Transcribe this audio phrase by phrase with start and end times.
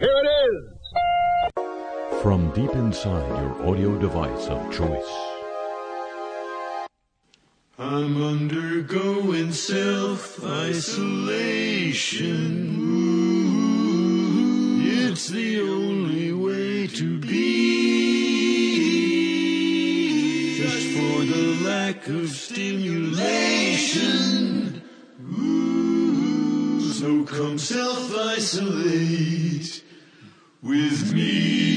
[0.00, 0.62] Here it is!
[2.22, 5.10] From deep inside your audio device of choice.
[7.80, 12.76] I'm undergoing self isolation.
[14.86, 17.88] It's the only way to be.
[20.58, 24.80] Just for the lack of stimulation.
[25.20, 29.82] Ooh, so come self isolate
[30.62, 31.68] with me.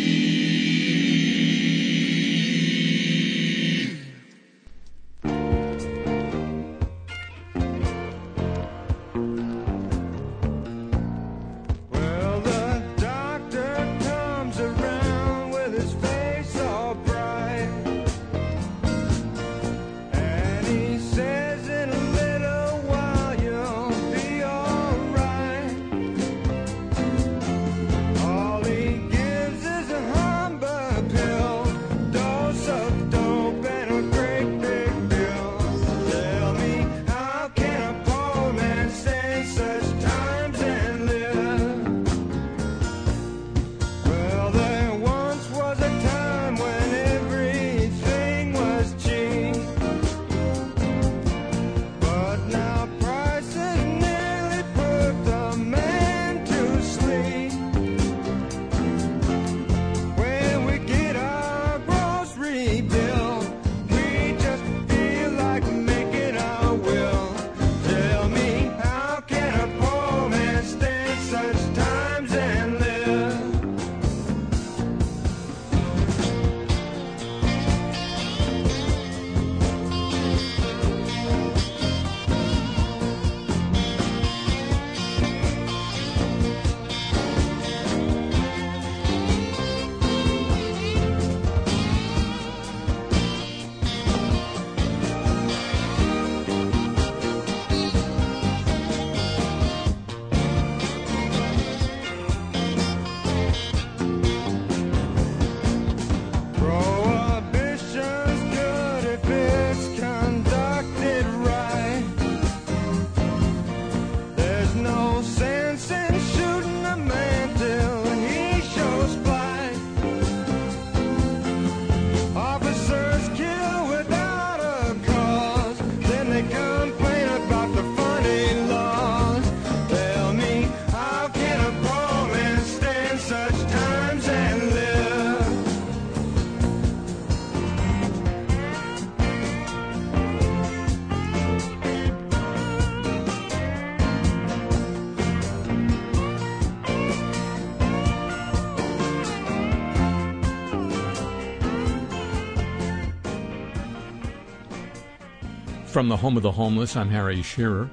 [156.01, 157.88] From the home of the homeless, I'm Harry Shearer,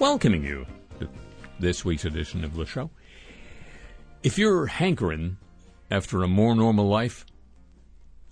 [0.00, 0.66] welcoming you
[0.98, 1.08] to
[1.60, 2.90] this week's edition of the show.
[4.24, 5.36] If you're hankering
[5.88, 7.24] after a more normal life,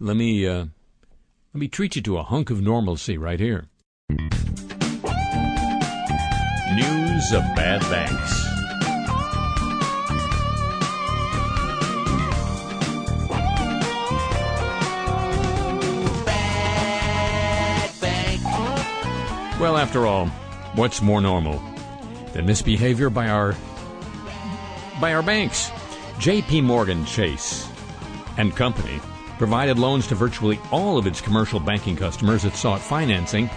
[0.01, 0.65] let me uh,
[1.53, 3.69] let me treat you to a hunk of normalcy right here.
[4.11, 4.27] News
[7.33, 8.54] of bad banks.
[19.65, 20.27] Well, after all,
[20.75, 21.59] what's more normal
[22.35, 23.57] than misbehavior by our
[25.01, 25.71] by our banks?
[26.19, 26.61] J.P.
[26.61, 27.67] Morgan Chase
[28.37, 29.01] and Company
[29.39, 33.49] provided loans to virtually all of its commercial banking customers that sought financing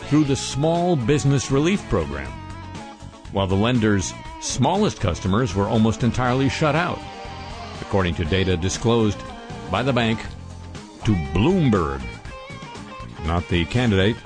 [0.00, 2.32] through the Small Business Relief Program,
[3.30, 6.98] while the lender's smallest customers were almost entirely shut out,
[7.80, 9.20] according to data disclosed
[9.70, 10.18] by the bank
[11.04, 12.02] to Bloomberg.
[13.26, 14.16] Not the candidate,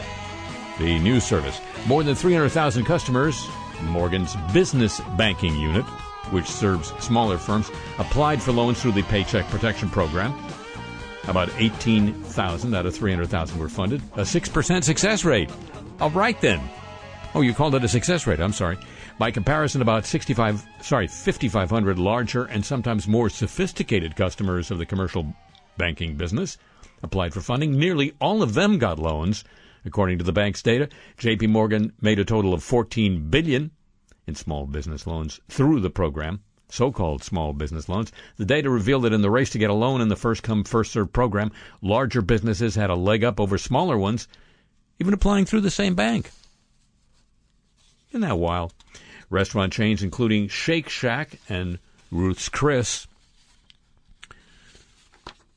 [0.78, 1.60] the news service.
[1.86, 3.46] More than 300,000 customers,
[3.82, 5.84] Morgan's business banking unit,
[6.30, 10.34] which serves smaller firms, applied for loans through the Paycheck Protection Program.
[11.28, 14.00] About 18,000 out of 300,000 were funded.
[14.14, 15.50] A 6% success rate.
[16.00, 16.60] All right then.
[17.34, 18.40] Oh, you called it a success rate.
[18.40, 18.78] I'm sorry.
[19.18, 25.34] By comparison, about 65, sorry, 5,500 larger and sometimes more sophisticated customers of the commercial
[25.76, 26.58] banking business
[27.02, 27.78] applied for funding.
[27.78, 29.44] Nearly all of them got loans.
[29.86, 33.70] According to the bank's data, JP Morgan made a total of 14 billion
[34.26, 38.10] in small business loans through the program, so-called small business loans.
[38.36, 40.64] The data revealed that in the race to get a loan in the first come
[40.64, 44.26] first served program, larger businesses had a leg up over smaller ones,
[44.98, 46.32] even applying through the same bank.
[48.10, 48.74] Isn't that wild?
[49.30, 51.78] Restaurant chains including Shake Shack and
[52.10, 53.06] Ruth's Chris,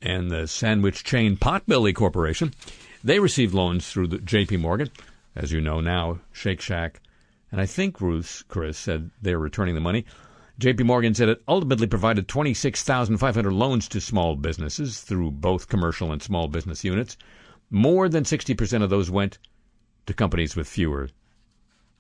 [0.02, 2.54] and the sandwich chain Potbelly Corporation.
[3.04, 4.58] They received loans through the J.P.
[4.58, 4.90] Morgan.
[5.36, 7.02] As you know now, Shake Shack,
[7.52, 10.06] and I think Ruth's Chris said they're returning the money.
[10.58, 10.84] J.P.
[10.84, 16.50] Morgan said it ultimately provided 26,500 loans to small businesses through both commercial and small
[16.50, 17.16] business units.
[17.70, 19.38] More than 60% of those went
[20.06, 21.10] to companies with fewer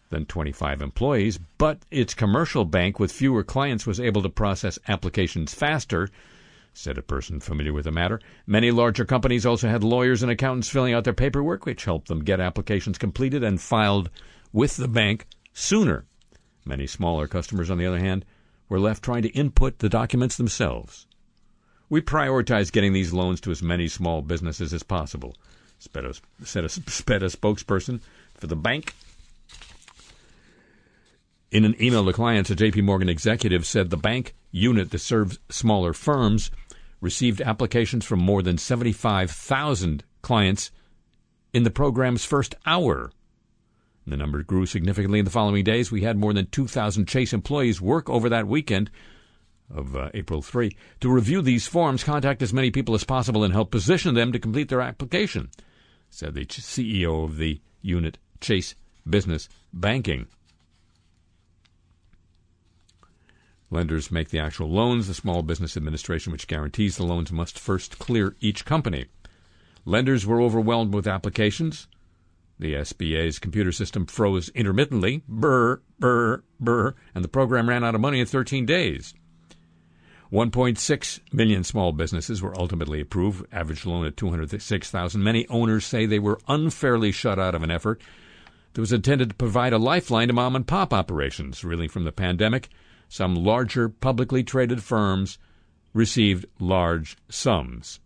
[0.09, 5.53] than 25 employees, but its commercial bank with fewer clients was able to process applications
[5.53, 6.09] faster,
[6.79, 8.21] said a person familiar with the matter.
[8.47, 12.23] Many larger companies also had lawyers and accountants filling out their paperwork, which helped them
[12.23, 14.09] get applications completed and filed
[14.53, 16.05] with the bank sooner.
[16.63, 18.23] Many smaller customers, on the other hand,
[18.69, 21.05] were left trying to input the documents themselves.
[21.89, 25.35] We prioritize getting these loans to as many small businesses as possible,
[25.79, 26.13] said a,
[26.45, 27.99] said a, said a spokesperson
[28.35, 28.95] for the bank.
[31.51, 35.39] In an email to clients, a JP Morgan executive said the bank unit that serves
[35.49, 36.51] smaller firms
[37.01, 40.71] received applications from more than 75,000 clients
[41.53, 43.11] in the program's first hour.
[44.05, 45.91] The number grew significantly in the following days.
[45.91, 48.89] We had more than 2,000 Chase employees work over that weekend
[49.73, 53.53] of uh, April 3 to review these forms, contact as many people as possible, and
[53.53, 55.49] help position them to complete their application,
[56.09, 58.73] said the CEO of the unit, Chase
[59.07, 60.27] Business Banking.
[63.71, 65.07] Lenders make the actual loans.
[65.07, 69.05] The Small Business Administration, which guarantees the loans, must first clear each company.
[69.85, 71.87] Lenders were overwhelmed with applications.
[72.59, 78.01] The SBA's computer system froze intermittently, burr, burr, burr, and the program ran out of
[78.01, 79.13] money in 13 days.
[80.31, 85.23] 1.6 million small businesses were ultimately approved, average loan at 206,000.
[85.23, 88.01] Many owners say they were unfairly shut out of an effort
[88.73, 91.63] that was intended to provide a lifeline to mom and pop operations.
[91.63, 92.69] Reeling from the pandemic,
[93.09, 95.37] some larger publicly traded firms
[95.93, 97.99] received large sums.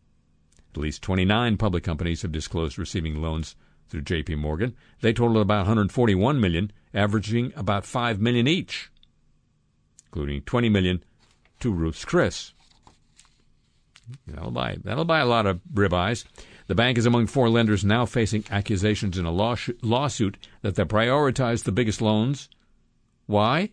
[0.73, 3.55] At least 29 public companies have disclosed receiving loans
[3.89, 4.35] through J.P.
[4.35, 4.75] Morgan.
[5.01, 8.89] They total about 141 million, averaging about 5 million each,
[10.07, 11.03] including 20 million
[11.59, 12.53] to Ruth's Chris.
[14.27, 16.25] That'll buy that'll buy a lot of ribeyes.
[16.67, 21.63] The bank is among four lenders now facing accusations in a lawsuit that they prioritize
[21.63, 22.49] the biggest loans.
[23.27, 23.71] Why?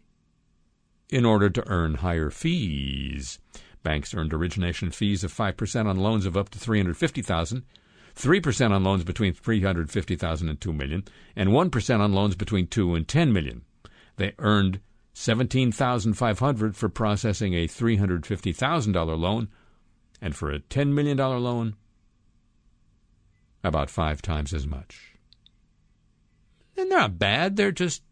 [1.11, 3.39] In order to earn higher fees.
[3.83, 7.65] Banks earned origination fees of 5% on loans of up to 350,000
[8.17, 11.05] 3% on loans between 350,000 and 2 million,
[11.37, 13.63] and 1% on loans between 2 and 10 million.
[14.17, 14.81] They earned
[15.15, 19.49] 17,500 for processing a $350,000 loan,
[20.21, 21.77] and for a $10 million loan,
[23.63, 25.15] about 5 times as much.
[26.77, 28.03] And they're not bad, they're just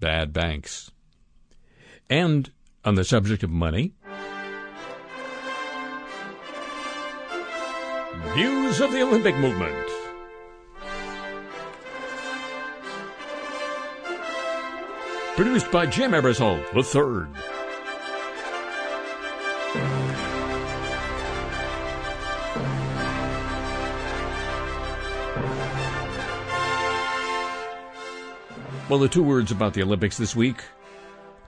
[0.00, 0.90] bad banks.
[2.10, 2.50] And
[2.84, 3.94] on the subject of money,
[8.36, 9.88] News of the Olympic movement.
[15.36, 17.30] Produced by Jim Ebersol III.
[28.88, 30.62] Well, the two words about the Olympics this week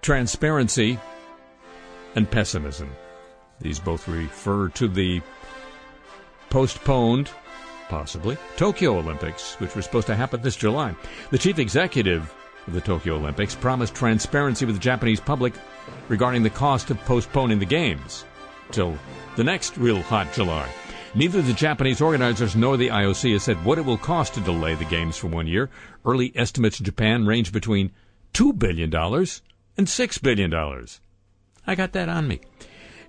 [0.07, 0.97] transparency
[2.15, 2.89] and pessimism.
[3.61, 5.21] These both refer to the
[6.49, 7.29] postponed,
[7.89, 10.95] possibly, Tokyo Olympics, which were supposed to happen this July.
[11.33, 12.33] The chief executive
[12.69, 15.55] of the Tokyo Olympics promised transparency with the Japanese public
[16.07, 18.25] regarding the cost of postponing the Games
[18.71, 18.97] till
[19.35, 20.69] the next real hot July.
[21.17, 24.77] Neither the Japanese organizers nor the IOC has said what it will cost to delay
[24.77, 25.69] the Games for one year.
[26.05, 27.91] Early estimates in Japan range between
[28.35, 28.93] $2 billion
[29.77, 30.53] and $6 billion.
[31.67, 32.41] I got that on me.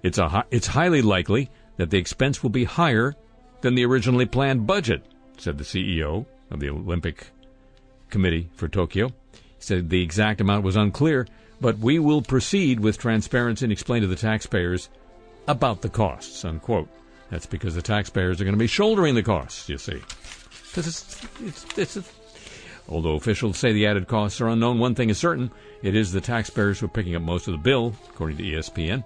[0.04, 3.16] It's, a, it's highly likely that the expense will be higher
[3.62, 5.06] than the originally planned budget,
[5.38, 7.28] said the CEO of the Olympic
[8.10, 9.08] Committee for Tokyo.
[9.08, 11.28] He said the exact amount was unclear,
[11.60, 14.90] but we will proceed with transparency and explain to the taxpayers
[15.48, 16.90] about the costs, unquote.
[17.30, 20.02] That's because the taxpayers are going to be shouldering the costs, you see.
[20.70, 22.04] Because it's, it's, it's a,
[22.88, 25.52] although officials say the added costs are unknown, one thing is certain.
[25.82, 29.04] It is the taxpayers who are picking up most of the bill, according to ESPN.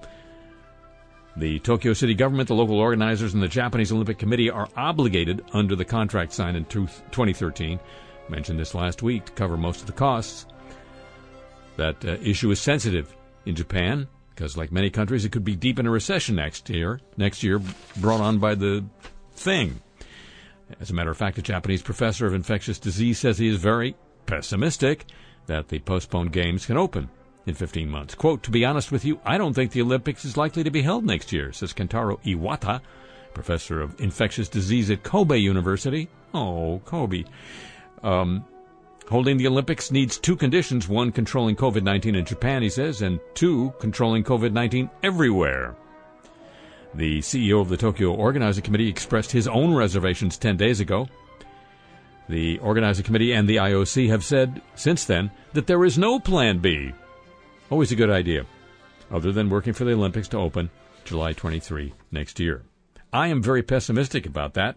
[1.37, 5.75] The Tokyo City government, the local organizers, and the Japanese Olympic Committee are obligated under
[5.75, 7.79] the contract signed in 2013.
[8.29, 10.45] mentioned this last week to cover most of the costs.
[11.77, 15.79] That uh, issue is sensitive in Japan because, like many countries, it could be deep
[15.79, 16.99] in a recession next year.
[17.15, 17.61] Next year,
[17.97, 18.83] brought on by the
[19.33, 19.79] thing.
[20.79, 23.95] As a matter of fact, a Japanese professor of infectious disease says he is very
[24.25, 25.05] pessimistic
[25.47, 27.09] that the postponed games can open
[27.45, 28.15] in 15 months.
[28.15, 30.81] Quote, To be honest with you, I don't think the Olympics is likely to be
[30.81, 32.81] held next year, says Kentaro Iwata,
[33.33, 36.09] professor of infectious disease at Kobe University.
[36.33, 37.23] Oh, Kobe.
[38.03, 38.45] Um,
[39.09, 43.19] holding the Olympics needs two conditions one, controlling COVID 19 in Japan, he says, and
[43.33, 45.75] two, controlling COVID 19 everywhere.
[46.93, 51.07] The CEO of the Tokyo Organizing Committee expressed his own reservations 10 days ago.
[52.27, 56.59] The Organizing Committee and the IOC have said since then that there is no Plan
[56.59, 56.91] B.
[57.69, 58.45] Always a good idea,
[59.09, 60.69] other than working for the Olympics to open
[61.05, 62.63] July 23 next year.
[63.13, 64.75] I am very pessimistic about that,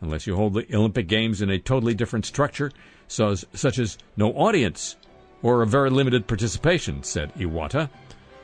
[0.00, 2.70] unless you hold the Olympic Games in a totally different structure,
[3.08, 4.96] such as no audience
[5.42, 7.90] or a very limited participation, said Iwata.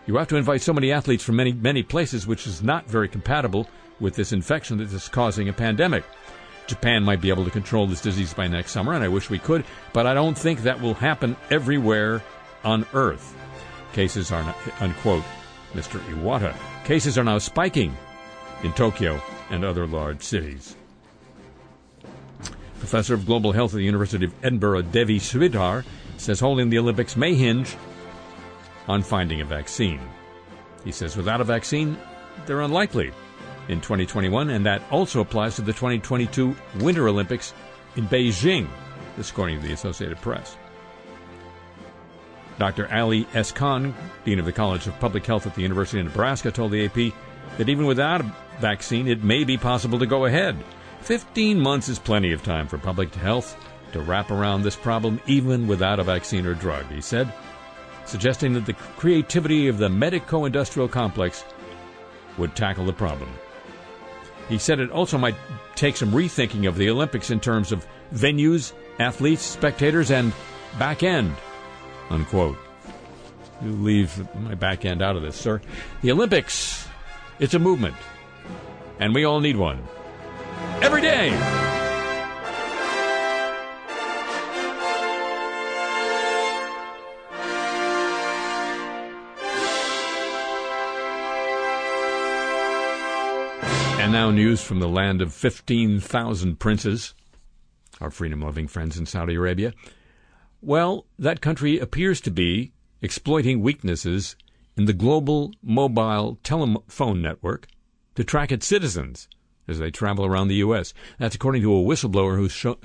[0.06, 3.08] You have to invite so many athletes from many, many places, which is not very
[3.08, 3.68] compatible
[4.00, 6.04] with this infection that is causing a pandemic.
[6.66, 9.38] Japan might be able to control this disease by next summer, and I wish we
[9.38, 12.22] could, but I don't think that will happen everywhere
[12.64, 13.36] on Earth.
[13.92, 15.24] Cases are, not, unquote,
[15.72, 16.00] Mr.
[16.14, 16.54] Iwata.
[16.84, 17.96] Cases are now spiking
[18.62, 20.76] in Tokyo and other large cities.
[22.78, 25.84] Professor of Global Health at the University of Edinburgh, Devi Sridhar,
[26.16, 27.76] says holding the Olympics may hinge
[28.88, 30.00] on finding a vaccine.
[30.84, 31.98] He says without a vaccine,
[32.46, 33.12] they're unlikely
[33.68, 37.54] in 2021, and that also applies to the 2022 Winter Olympics
[37.96, 38.66] in Beijing,
[39.16, 40.56] this according to the Associated Press.
[42.58, 42.92] Dr.
[42.92, 43.52] Ali S.
[43.52, 43.94] Khan,
[44.24, 47.14] Dean of the College of Public Health at the University of Nebraska, told the AP
[47.56, 50.62] that even without a vaccine, it may be possible to go ahead.
[51.00, 53.56] 15 months is plenty of time for public health
[53.92, 57.32] to wrap around this problem, even without a vaccine or drug, he said
[58.10, 61.44] suggesting that the creativity of the medico industrial complex
[62.36, 63.30] would tackle the problem.
[64.48, 65.36] He said it also might
[65.76, 70.32] take some rethinking of the Olympics in terms of venues, athletes, spectators, and
[70.78, 71.34] back end.
[72.10, 72.58] Unquote.
[73.62, 75.60] You leave my back end out of this, sir.
[76.02, 76.88] The Olympics,
[77.38, 77.96] it's a movement,
[78.98, 79.82] and we all need one.
[80.82, 81.78] Every day!
[94.10, 97.14] Now, news from the land of 15,000 princes,
[98.00, 99.72] our freedom loving friends in Saudi Arabia.
[100.60, 104.34] Well, that country appears to be exploiting weaknesses
[104.76, 107.68] in the global mobile telephone network
[108.16, 109.28] to track its citizens
[109.68, 110.92] as they travel around the U.S.
[111.18, 112.78] That's according to a whistleblower who's show,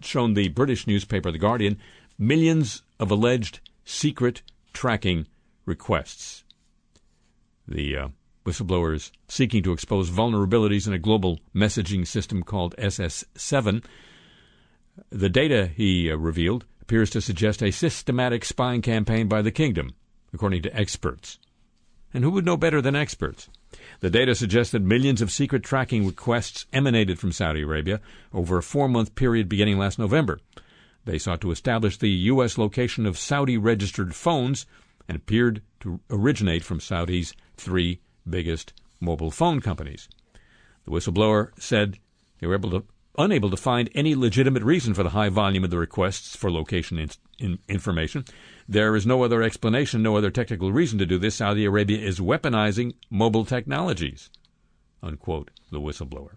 [0.00, 1.78] shown the British newspaper The Guardian
[2.18, 5.28] millions of alleged secret tracking
[5.64, 6.42] requests.
[7.68, 8.08] The uh,
[8.44, 13.84] whistleblowers seeking to expose vulnerabilities in a global messaging system called SS7.
[15.10, 19.94] The data, he uh, revealed, appears to suggest a systematic spying campaign by the kingdom,
[20.34, 21.38] according to experts.
[22.12, 23.48] And who would know better than experts?
[24.00, 28.00] The data suggests that millions of secret tracking requests emanated from Saudi Arabia
[28.32, 30.40] over a four month period beginning last November.
[31.04, 32.58] They sought to establish the U.S.
[32.58, 34.66] location of Saudi registered phones
[35.08, 40.08] and appeared to originate from Saudi's three biggest mobile phone companies.
[40.84, 41.98] The whistleblower said
[42.40, 42.84] they were able to,
[43.18, 46.98] unable to find any legitimate reason for the high volume of the requests for location
[46.98, 48.24] in, in information.
[48.68, 51.36] There is no other explanation, no other technical reason to do this.
[51.36, 54.30] Saudi Arabia is weaponizing mobile technologies.
[55.02, 56.34] Unquote, the whistleblower.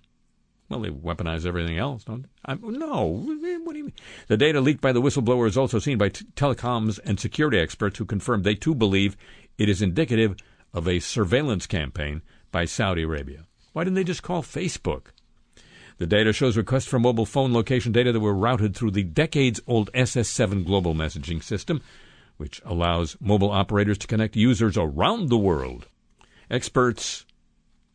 [0.67, 2.55] Well, they weaponize everything else, don't they?
[2.55, 3.05] No.
[3.05, 3.39] What
[3.73, 3.93] do you mean?
[4.27, 7.99] The data leaked by the whistleblower is also seen by t- telecoms and security experts
[7.99, 9.15] who confirm they too believe
[9.59, 10.35] it is indicative
[10.75, 13.45] of a surveillance campaign by Saudi Arabia.
[13.71, 15.07] Why didn't they just call Facebook?
[15.97, 19.61] The data shows requests for mobile phone location data that were routed through the decades
[19.65, 21.81] old SS7 global messaging system,
[22.35, 25.87] which allows mobile operators to connect users around the world.
[26.51, 27.25] Experts,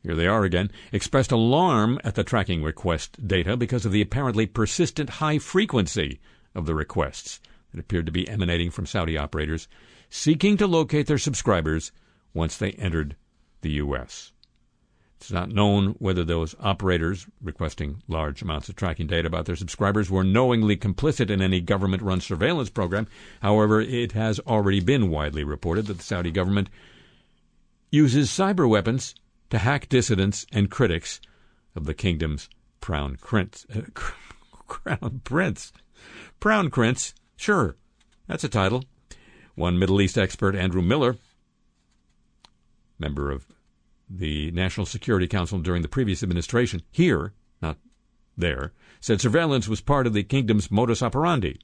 [0.02, 4.46] here they are again, expressed alarm at the tracking request data because of the apparently
[4.46, 6.18] persistent high frequency
[6.54, 7.40] of the requests
[7.72, 9.68] that appeared to be emanating from Saudi operators
[10.08, 11.92] seeking to locate their subscribers
[12.34, 13.16] once they entered
[13.62, 14.32] the U.S.
[15.20, 20.10] It's not known whether those operators requesting large amounts of tracking data about their subscribers
[20.10, 23.06] were knowingly complicit in any government run surveillance program.
[23.42, 26.70] However, it has already been widely reported that the Saudi government
[27.90, 29.14] uses cyber weapons
[29.50, 31.20] to hack dissidents and critics
[31.74, 32.48] of the kingdom's
[32.80, 33.66] crown prince.
[33.74, 33.82] Uh,
[34.68, 35.70] crown prince.
[36.40, 37.14] Crown prince.
[37.36, 37.76] Sure,
[38.26, 38.84] that's a title.
[39.54, 41.16] One Middle East expert, Andrew Miller,
[43.00, 43.46] member of
[44.08, 47.78] the National Security Council during the previous administration, here, not
[48.36, 51.58] there, said surveillance was part of the kingdom's modus operandi.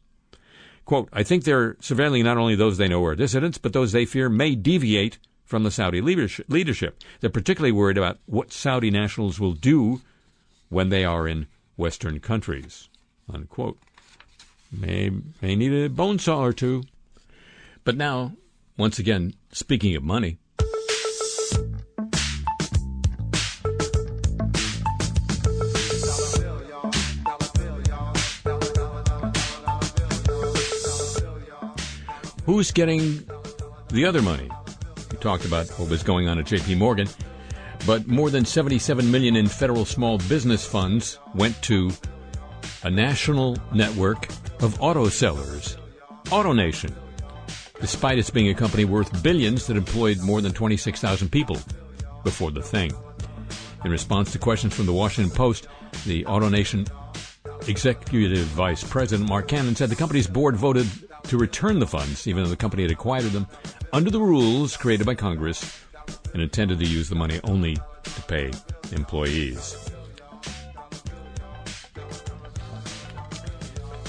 [0.85, 4.07] Quote, I think they're surveilling not only those they know are dissidents, but those they
[4.07, 7.02] fear may deviate from the Saudi leadership.
[7.21, 10.00] They're particularly worried about what Saudi nationals will do
[10.69, 12.88] when they are in Western countries.
[13.33, 13.78] Unquote.
[14.71, 15.11] May,
[15.43, 16.85] may need a bone saw or two.
[17.85, 18.33] But now,
[18.76, 20.38] once again, speaking of money,
[32.47, 33.29] who's getting
[33.88, 34.49] the other money?
[35.11, 37.09] We talked about what was going on at JP Morgan,
[37.87, 41.91] but more than 77 million in federal small business funds went to
[42.85, 44.29] a national network
[44.61, 45.76] of auto sellers,
[46.26, 46.95] AutoNation,
[47.81, 51.59] despite its being a company worth billions that employed more than 26,000 people
[52.23, 52.93] before the thing.
[53.85, 55.67] In response to questions from the Washington Post,
[56.07, 56.88] the AutoNation
[57.69, 60.87] executive vice president Mark Cannon said the company's board voted
[61.28, 63.47] to return the funds, even though the company had acquired them,
[63.92, 65.83] under the rules created by Congress
[66.33, 68.52] and intended to use the money only to pay
[68.92, 69.90] employees.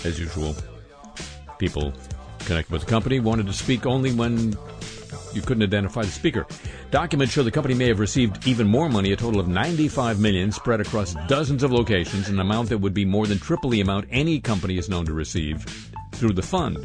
[0.06, 0.56] As usual,
[1.58, 1.92] people
[2.46, 4.56] connected with the company wanted to speak only when
[5.34, 6.46] you couldn't identify the speaker.
[6.92, 10.52] Documents show the company may have received even more money, a total of 95 million
[10.52, 14.08] spread across dozens of locations, an amount that would be more than triple the amount
[14.10, 15.87] any company is known to receive
[16.18, 16.78] through the fund.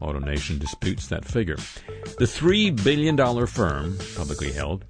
[0.00, 1.56] AutoNation disputes that figure.
[2.18, 4.84] The $3 billion firm, publicly held,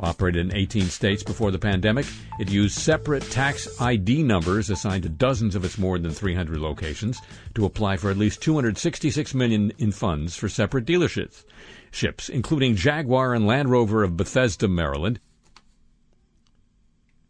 [0.00, 2.06] operated in 18 states before the pandemic.
[2.38, 7.20] It used separate tax ID numbers assigned to dozens of its more than 300 locations
[7.54, 11.44] to apply for at least 266 million in funds for separate dealerships
[11.90, 15.20] ships, including Jaguar and Land Rover of Bethesda, Maryland,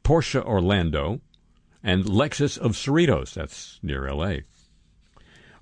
[0.03, 1.21] Porsche Orlando,
[1.83, 4.37] and Lexus of Cerritos, that's near LA.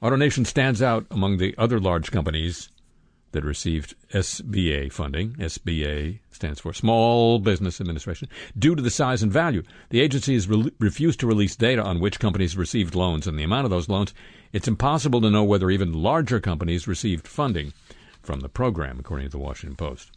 [0.02, 2.68] AutoNation stands out among the other large companies
[3.30, 5.34] that received SBA funding.
[5.34, 8.28] SBA stands for Small Business Administration.
[8.58, 12.00] Due to the size and value, the agency has re- refused to release data on
[12.00, 14.12] which companies received loans and the amount of those loans.
[14.52, 17.72] It's impossible to know whether even larger companies received funding
[18.22, 20.10] from the program, according to the Washington Post.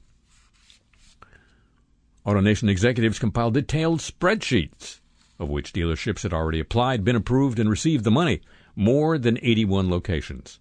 [2.26, 5.00] AutoNation executives compiled detailed spreadsheets
[5.40, 8.42] of which dealerships had already applied, been approved, and received the money.
[8.76, 10.60] More than 81 locations.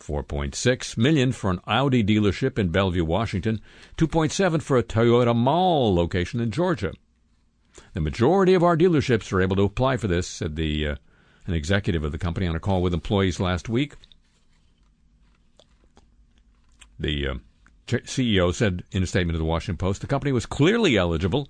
[0.00, 3.60] 4.6 million for an Audi dealership in Bellevue, Washington,
[3.96, 6.92] 2.7 for a Toyota Mall location in Georgia.
[7.94, 10.94] The majority of our dealerships are able to apply for this, said the uh,
[11.46, 13.94] an executive of the company on a call with employees last week.
[16.98, 17.34] The uh,
[17.86, 21.48] CEO said in a statement to the Washington Post the company was clearly eligible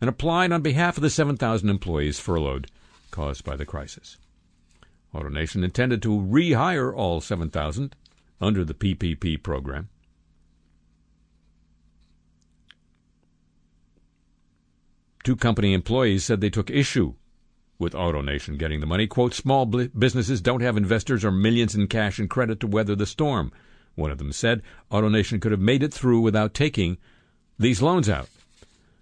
[0.00, 2.70] and applied on behalf of the 7,000 employees furloughed
[3.10, 4.16] caused by the crisis.
[5.14, 7.94] AutoNation intended to rehire all 7,000
[8.40, 9.88] under the PPP program.
[15.22, 17.14] Two company employees said they took issue
[17.78, 19.06] with AutoNation getting the money.
[19.06, 23.06] Quote, small businesses don't have investors or millions in cash and credit to weather the
[23.06, 23.50] storm.
[23.94, 26.98] One of them said AutoNation could have made it through without taking
[27.58, 28.28] these loans out.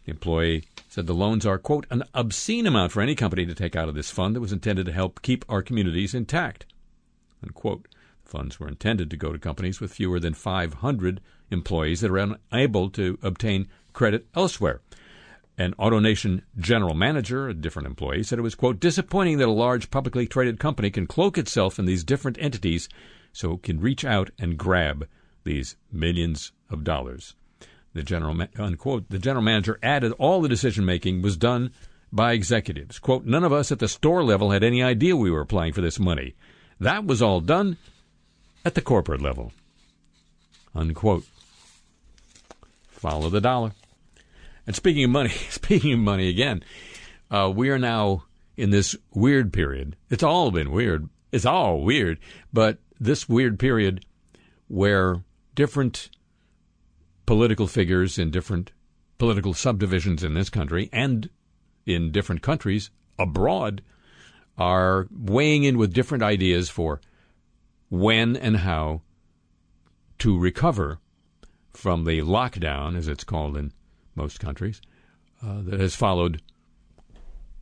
[0.05, 3.74] The employee said the loans are, quote, an obscene amount for any company to take
[3.74, 6.66] out of this fund that was intended to help keep our communities intact.
[7.42, 7.88] Unquote.
[8.24, 12.37] The funds were intended to go to companies with fewer than 500 employees that are
[12.52, 14.83] unable to obtain credit elsewhere.
[15.57, 19.90] An AutoNation general manager, a different employee, said it was, quote, disappointing that a large
[19.90, 22.90] publicly traded company can cloak itself in these different entities
[23.33, 25.09] so it can reach out and grab
[25.44, 27.35] these millions of dollars.
[27.94, 29.09] The general unquote.
[29.11, 31.72] The general manager added all the decision making was done
[32.12, 32.98] by executives.
[32.98, 35.81] Quote, none of us at the store level had any idea we were applying for
[35.81, 36.35] this money.
[36.78, 37.78] That was all done
[38.64, 39.52] at the corporate level.
[40.74, 41.24] Unquote.
[42.88, 43.72] Follow the dollar.
[44.66, 46.62] And speaking of money, speaking of money again,
[47.31, 48.24] uh, we are now
[48.57, 49.96] in this weird period.
[50.11, 51.09] It's all been weird.
[51.33, 52.18] It's all weird,
[52.52, 54.05] but this weird period
[54.68, 55.22] where
[55.55, 56.11] different
[57.26, 58.72] political figures in different
[59.18, 61.30] political subdivisions in this country and
[61.87, 63.82] in different countries abroad
[64.58, 67.00] are weighing in with different ideas for
[67.88, 69.02] when and how
[70.18, 70.98] to recover
[71.72, 73.72] from the lockdown, as it's called in
[74.14, 74.80] most countries,
[75.42, 76.40] uh, that has followed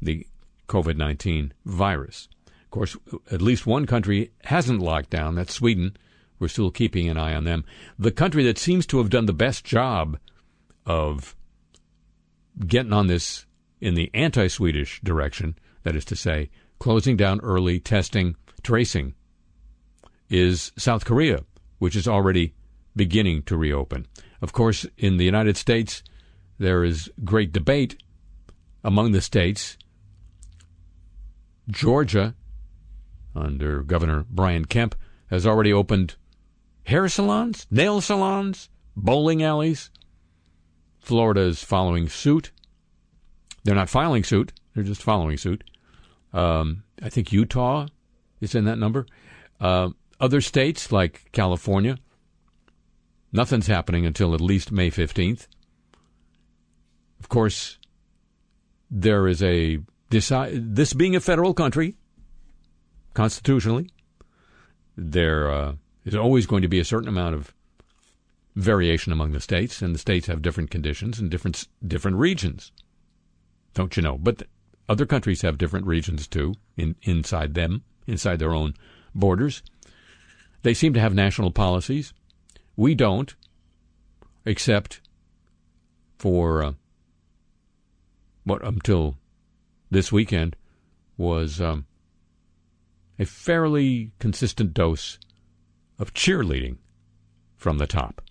[0.03, 0.27] the
[0.69, 2.29] COVID 19 virus.
[2.65, 2.97] Of course,
[3.31, 5.35] at least one country hasn't locked down.
[5.35, 5.97] That's Sweden.
[6.41, 7.65] We're still keeping an eye on them.
[7.99, 10.19] The country that seems to have done the best job
[10.87, 11.37] of
[12.67, 13.47] getting on this
[13.81, 19.15] in the anti Swedish direction, that is to say, closing down early, testing, tracing,
[20.31, 21.45] is South Korea,
[21.79, 22.55] which is already
[22.97, 24.07] beginning to reopen.
[24.41, 26.03] Of course, in the United States,
[26.59, 28.03] there is great debate
[28.83, 29.77] among the states.
[31.69, 32.35] Georgia,
[33.35, 34.95] under Governor Brian Kemp,
[35.29, 36.17] has already opened
[36.91, 39.91] hair salons, nail salons, bowling alleys.
[40.99, 42.51] Florida is following suit.
[43.63, 45.63] They're not filing suit, they're just following suit.
[46.33, 47.87] Um, I think Utah
[48.41, 49.07] is in that number.
[49.61, 51.97] Uh, other states like California,
[53.33, 55.47] nothing's happening until at least May 15th.
[57.21, 57.79] Of course,
[58.91, 61.95] there is a decide, this being a federal country,
[63.15, 63.91] constitutionally,
[64.97, 67.55] there uh, is always going to be a certain amount of
[68.57, 72.73] variation among the states, and the states have different conditions and different different regions.
[73.75, 74.19] Don't you know?
[74.19, 74.45] But
[74.89, 78.75] other countries have different regions too, in, inside them, inside their own
[79.15, 79.63] borders.
[80.63, 82.13] They seem to have national policies.
[82.77, 83.35] We don't,
[84.45, 85.01] except
[86.19, 86.73] for uh,
[88.45, 89.17] what until
[89.91, 90.57] this weekend
[91.17, 91.87] was um,
[93.19, 95.19] a fairly consistent dose
[96.01, 96.79] of cheerleading
[97.57, 98.23] from the top.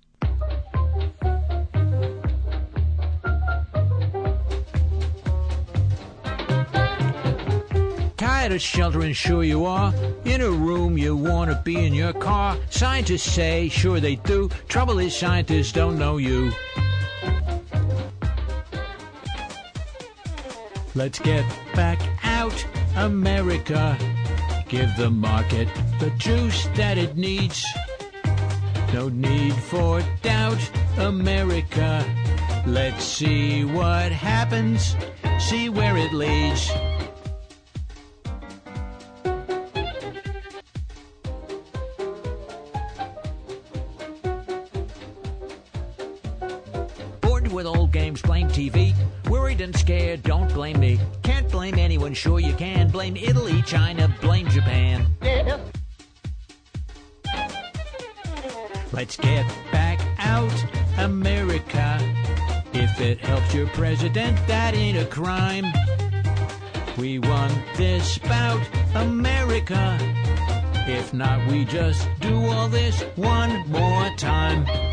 [8.17, 9.93] Tired of sheltering, sure you are.
[10.25, 12.57] In a room you want to be in your car.
[12.71, 14.49] Scientists say, sure they do.
[14.67, 16.51] Trouble is, scientists don't know you.
[20.95, 23.97] Let's get back out, America.
[24.69, 25.67] Give the market
[25.99, 27.65] the juice that it needs.
[28.93, 30.61] No need for doubt,
[30.99, 32.05] America.
[32.67, 34.95] Let's see what happens,
[35.39, 36.69] see where it leads.
[47.51, 48.93] With old games, blame TV.
[49.27, 50.97] Worried and scared, don't blame me.
[51.23, 52.89] Can't blame anyone, sure you can.
[52.89, 54.15] Blame Italy, China,
[54.59, 55.07] Japan.
[58.91, 60.65] Let's get back out,
[60.97, 61.97] America.
[62.73, 65.65] If it helps your president, that ain't a crime.
[66.97, 68.61] We won this bout,
[68.95, 69.97] America.
[70.87, 74.88] If not, we just do all this one more time.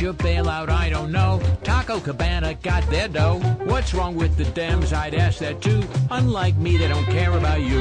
[0.00, 0.68] Your bailout?
[0.68, 1.40] I don't know.
[1.62, 3.38] Taco Cabana got their dough.
[3.64, 4.92] What's wrong with the Dems?
[4.92, 5.82] I'd ask that too.
[6.10, 7.80] Unlike me, they don't care about you.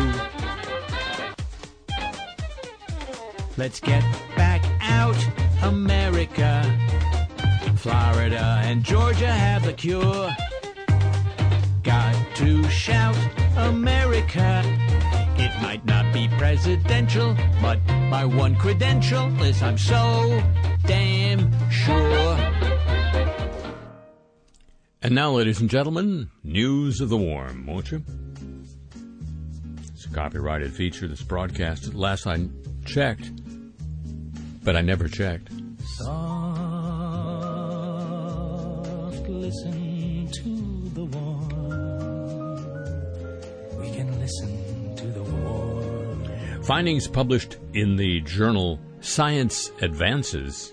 [3.58, 4.04] Let's get
[4.38, 5.17] back out,
[5.63, 6.63] America.
[7.76, 10.30] Florida and Georgia have the cure.
[11.84, 13.17] Got to shout,
[13.58, 14.62] America.
[15.38, 20.41] It might not be presidential, but my one credential is I'm so
[25.06, 28.02] And now, ladies and gentlemen, news of the warm, won't you?
[29.93, 31.93] It's a copyrighted feature that's broadcasted.
[31.93, 32.48] Last I
[32.86, 33.30] checked,
[34.63, 35.50] but I never checked.
[35.98, 36.48] Soft,
[39.28, 41.50] listen to the warm.
[43.82, 46.63] We can listen to the warm.
[46.63, 50.72] Findings published in the journal Science Advances.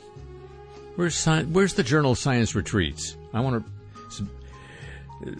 [1.00, 3.16] Where's, where's the journal Science Retreats?
[3.32, 3.64] I want
[4.10, 4.26] to.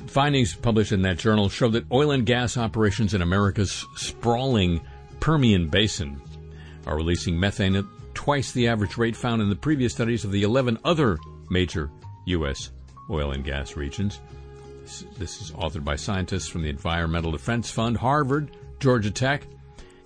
[0.06, 4.80] Findings published in that journal show that oil and gas operations in America's sprawling
[5.20, 6.18] Permian Basin
[6.86, 10.44] are releasing methane at twice the average rate found in the previous studies of the
[10.44, 11.18] 11 other
[11.50, 11.90] major
[12.24, 12.70] U.S.
[13.10, 14.18] oil and gas regions.
[15.18, 19.46] This is authored by scientists from the Environmental Defense Fund, Harvard, Georgia Tech,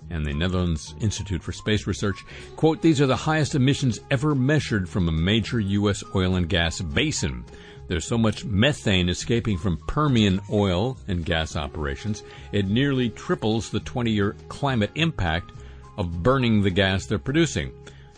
[0.09, 2.23] and the Netherlands Institute for Space Research.
[2.55, 6.03] Quote, these are the highest emissions ever measured from a major U.S.
[6.13, 7.43] oil and gas basin.
[7.87, 13.79] There's so much methane escaping from Permian oil and gas operations, it nearly triples the
[13.79, 15.51] 20 year climate impact
[15.97, 17.71] of burning the gas they're producing.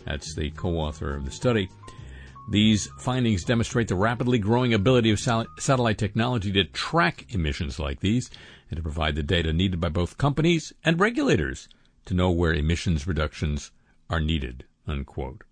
[0.04, 1.68] That's the co author of the study.
[2.50, 8.00] These findings demonstrate the rapidly growing ability of sal- satellite technology to track emissions like
[8.00, 8.30] these
[8.70, 11.68] and to provide the data needed by both companies and regulators
[12.08, 13.70] to know where emissions reductions
[14.08, 14.64] are needed.
[14.86, 15.44] Unquote.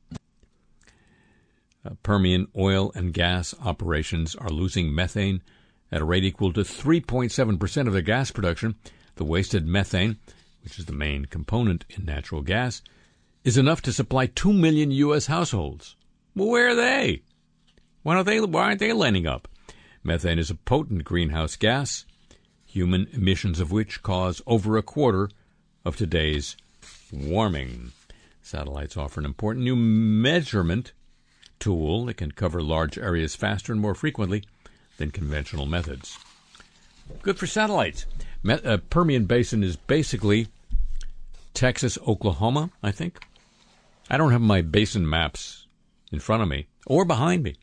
[1.85, 5.43] Uh, Permian oil and gas operations are losing methane
[5.93, 8.75] at a rate equal to 3.7% of their gas production.
[9.17, 10.17] The wasted methane,
[10.65, 12.81] which is the main component in natural gas,
[13.45, 15.27] is enough to supply 2 million U.S.
[15.27, 15.95] households.
[16.35, 17.23] Well, where are they?
[18.03, 19.47] Why, don't they, why aren't they lining up?
[20.03, 22.07] Methane is a potent greenhouse gas
[22.65, 25.31] human emissions of which cause over a quarter
[25.87, 26.57] of today's
[27.13, 27.93] warming.
[28.43, 30.93] Satellites offer an important new measurement
[31.61, 34.43] tool that can cover large areas faster and more frequently
[34.99, 36.19] than conventional methods.
[37.23, 38.05] Good for satellites.
[38.43, 40.49] Me- uh, Permian Basin is basically
[41.55, 43.21] Texas, Oklahoma, I think.
[44.11, 45.67] I don't have my basin maps
[46.11, 47.55] in front of me or behind me.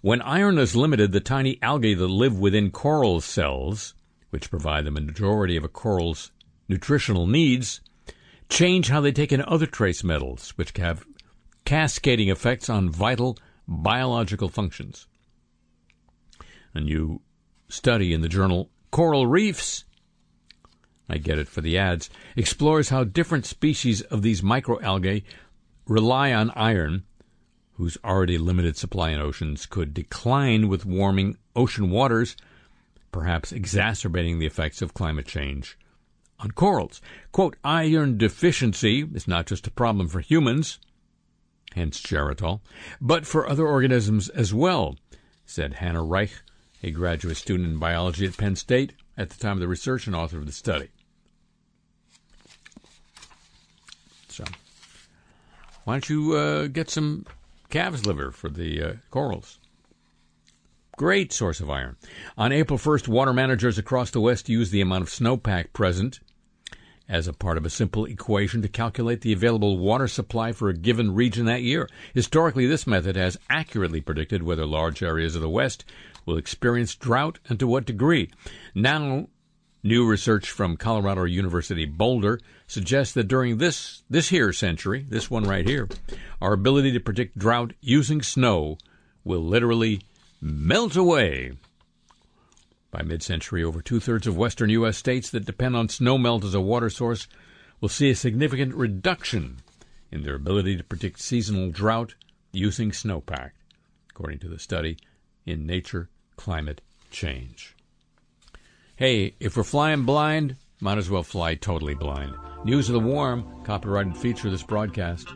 [0.00, 3.92] When iron is limited, the tiny algae that live within coral cells,
[4.30, 6.30] which provide the majority of a coral's
[6.70, 7.80] nutritional needs,
[8.48, 11.04] change how they take in other trace metals, which have
[11.64, 15.08] cascading effects on vital biological functions.
[16.72, 17.20] A new
[17.68, 19.84] study in the journal Coral Reefs,
[21.08, 25.24] I get it for the ads, explores how different species of these microalgae
[25.86, 27.02] rely on iron,
[27.72, 32.36] whose already limited supply in oceans could decline with warming ocean waters,
[33.10, 35.76] perhaps exacerbating the effects of climate change
[36.40, 37.00] on corals.
[37.32, 40.78] Quote, iron deficiency is not just a problem for humans,
[41.74, 42.60] hence Geritol,
[43.00, 44.96] but for other organisms as well,
[45.44, 46.32] said Hannah Reich,
[46.82, 50.16] a graduate student in biology at Penn State at the time of the research and
[50.16, 50.88] author of the study.
[54.28, 54.44] So,
[55.84, 57.26] why don't you uh, get some
[57.68, 59.58] calf's liver for the uh, corals?
[60.96, 61.96] Great source of iron.
[62.36, 66.20] On April 1st, water managers across the West used the amount of snowpack present
[67.10, 70.74] as a part of a simple equation to calculate the available water supply for a
[70.74, 71.88] given region that year.
[72.14, 75.84] Historically, this method has accurately predicted whether large areas of the West
[76.24, 78.30] will experience drought and to what degree.
[78.76, 79.26] Now,
[79.82, 85.42] new research from Colorado University Boulder suggests that during this this here century, this one
[85.42, 85.88] right here,
[86.40, 88.78] our ability to predict drought using snow
[89.24, 90.02] will literally
[90.40, 91.52] melt away.
[92.90, 94.96] By mid century, over two thirds of western U.S.
[94.96, 97.28] states that depend on snowmelt as a water source
[97.80, 99.58] will see a significant reduction
[100.10, 102.14] in their ability to predict seasonal drought
[102.52, 103.50] using snowpack,
[104.10, 104.98] according to the study
[105.46, 107.76] in Nature Climate Change.
[108.96, 112.34] Hey, if we're flying blind, might as well fly totally blind.
[112.64, 115.28] News of the Warm, copyrighted feature of this broadcast.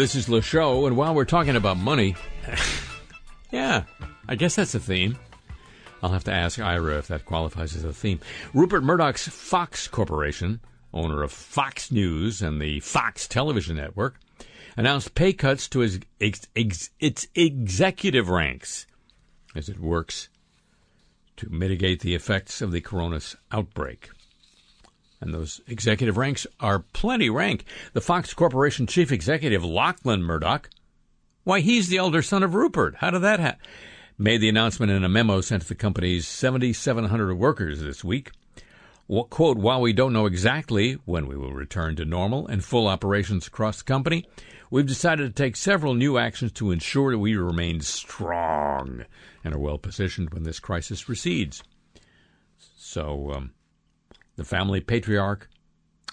[0.00, 2.16] This is Le Show, and while we're talking about money,
[3.52, 3.82] yeah,
[4.26, 5.18] I guess that's a theme.
[6.02, 8.18] I'll have to ask Ira if that qualifies as a theme.
[8.54, 10.60] Rupert Murdoch's Fox Corporation,
[10.94, 14.18] owner of Fox News and the Fox Television Network,
[14.74, 18.86] announced pay cuts to his ex- ex- its executive ranks
[19.54, 20.30] as it works
[21.36, 24.08] to mitigate the effects of the coronavirus outbreak.
[25.20, 27.64] And those executive ranks are plenty rank.
[27.92, 30.70] The Fox Corporation chief executive, Lachlan Murdoch,
[31.44, 32.96] why, he's the elder son of Rupert.
[32.96, 33.60] How did that happen?
[34.18, 38.30] Made the announcement in a memo sent to the company's 7,700 workers this week.
[39.08, 42.86] Well, quote, while we don't know exactly when we will return to normal and full
[42.86, 44.28] operations across the company,
[44.70, 49.06] we've decided to take several new actions to ensure that we remain strong
[49.42, 51.62] and are well positioned when this crisis recedes.
[52.76, 53.52] So, um,
[54.40, 55.50] the family patriarch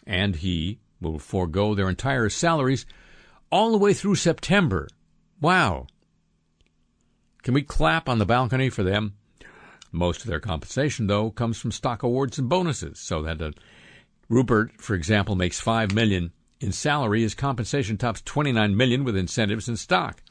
[0.06, 2.86] and he will forego their entire salaries
[3.50, 4.90] all the way through September.
[5.40, 5.88] Wow.
[7.42, 9.14] Can we clap on the balcony for them?
[9.94, 13.00] Most of their compensation, though, comes from stock awards and bonuses.
[13.00, 13.52] So that uh,
[14.28, 17.22] Rupert, for example, makes five million in salary.
[17.22, 20.22] His compensation tops twenty-nine million with incentives and stock.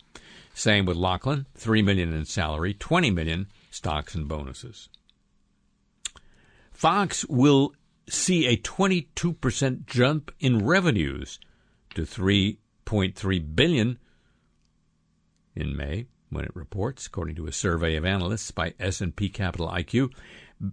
[0.53, 4.91] Same with Lachlan, three million in salary, twenty million stocks and bonuses.
[6.73, 7.73] Fox will
[8.09, 11.39] see a 22% jump in revenues
[11.95, 13.99] to 3.3 billion
[15.55, 20.13] in May when it reports according to a survey of analysts by S&P Capital IQ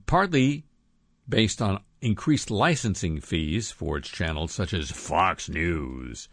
[0.06, 0.66] partly
[1.28, 6.28] based on increased licensing fees for its channels such as Fox News.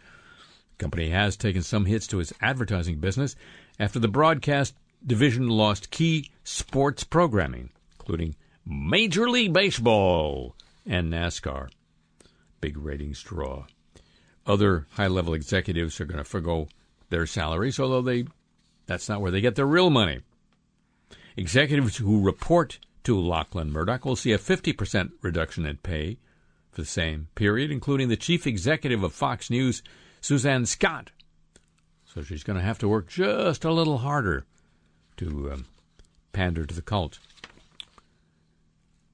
[0.77, 3.37] The company has taken some hits to its advertising business
[3.79, 4.75] after the broadcast
[5.07, 8.35] division lost key sports programming including
[8.67, 10.57] Major League Baseball
[10.91, 11.69] and NASCAR.
[12.61, 13.65] Big ratings draw.
[14.45, 16.69] Other high level executives are going to forego
[17.09, 18.25] their salaries, although they
[18.87, 20.21] that's not where they get their real money.
[21.37, 26.19] Executives who report to Lachlan Murdoch will see a 50% reduction in pay
[26.73, 29.83] for the same period, including the chief executive of Fox News,
[30.21, 31.13] Suzanne Scott.
[32.05, 34.45] So she's going to have to work just a little harder
[35.19, 35.67] to um,
[36.33, 37.21] pander to the cult.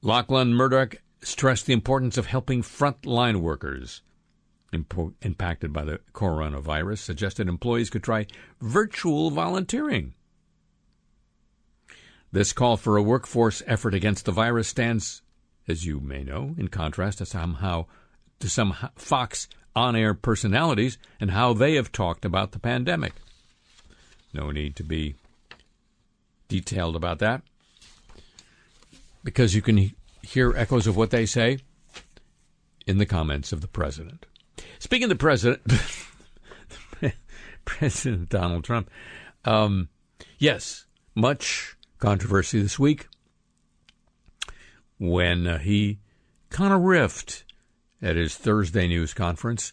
[0.00, 4.00] Lachlan Murdoch stressed the importance of helping frontline workers
[4.72, 8.26] impo- impacted by the coronavirus, suggested employees could try
[8.60, 10.14] virtual volunteering.
[12.30, 15.22] This call for a workforce effort against the virus stands,
[15.66, 17.86] as you may know, in contrast to somehow
[18.38, 23.14] to some Fox on-air personalities and how they have talked about the pandemic.
[24.32, 25.16] No need to be
[26.46, 27.42] detailed about that
[29.24, 29.90] because you can
[30.26, 31.58] hear echoes of what they say
[32.86, 34.26] in the comments of the president.
[34.78, 35.62] Speaking of the president,
[37.64, 38.90] President Donald Trump,
[39.44, 39.88] um,
[40.38, 43.06] yes, much controversy this week
[44.98, 45.98] when uh, he
[46.50, 47.44] kind of riffed
[48.02, 49.72] at his Thursday news conference.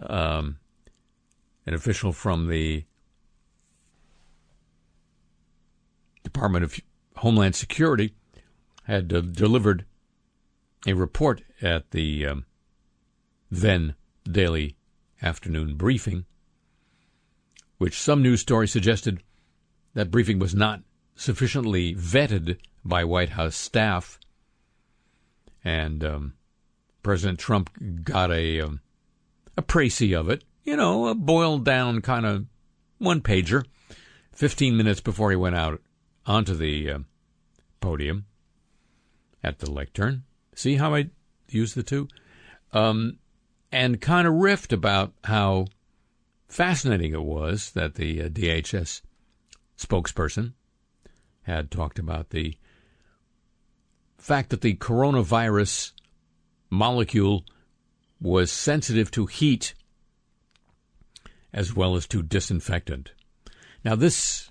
[0.00, 0.58] Um,
[1.66, 2.84] an official from the
[6.22, 6.78] Department of
[7.16, 8.14] Homeland Security
[8.90, 9.84] had uh, delivered
[10.84, 12.44] a report at the um,
[13.48, 13.94] then
[14.28, 14.76] daily
[15.22, 16.24] afternoon briefing,
[17.78, 19.22] which some news stories suggested
[19.94, 20.82] that briefing was not
[21.14, 24.18] sufficiently vetted by White House staff,
[25.62, 26.34] and um,
[27.04, 27.70] President Trump
[28.02, 28.80] got a um,
[29.56, 32.46] a précis of it, you know, a boiled down kind of
[32.98, 33.64] one pager,
[34.32, 35.80] fifteen minutes before he went out
[36.26, 36.98] onto the uh,
[37.80, 38.26] podium
[39.42, 40.24] at the lectern.
[40.54, 41.10] See how I
[41.48, 42.08] use the two?
[42.72, 43.18] Um,
[43.72, 45.66] and kind of riffed about how
[46.48, 49.02] fascinating it was that the uh, DHS
[49.78, 50.52] spokesperson
[51.42, 52.56] had talked about the
[54.18, 55.92] fact that the coronavirus
[56.68, 57.44] molecule
[58.20, 59.74] was sensitive to heat
[61.52, 63.12] as well as to disinfectant.
[63.84, 64.50] Now, this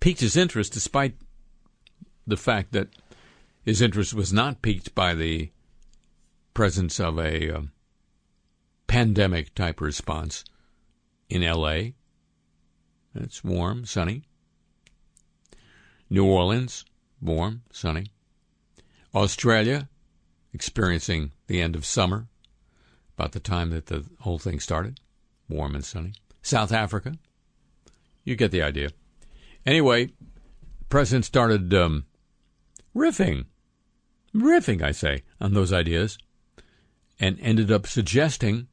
[0.00, 1.16] piqued his interest despite
[2.26, 2.88] the fact that
[3.64, 5.50] his interest was not piqued by the
[6.54, 7.62] presence of a uh,
[8.86, 10.44] pandemic type response
[11.28, 11.92] in LA.
[13.14, 14.24] It's warm, sunny.
[16.08, 16.84] New Orleans,
[17.20, 18.06] warm, sunny.
[19.14, 19.88] Australia,
[20.52, 22.26] experiencing the end of summer,
[23.16, 24.98] about the time that the whole thing started,
[25.48, 26.12] warm and sunny.
[26.42, 27.14] South Africa,
[28.24, 28.90] you get the idea.
[29.66, 32.06] Anyway, the president started um,
[32.94, 33.44] riffing,
[34.34, 36.18] riffing, I say, on those ideas,
[37.18, 38.68] and ended up suggesting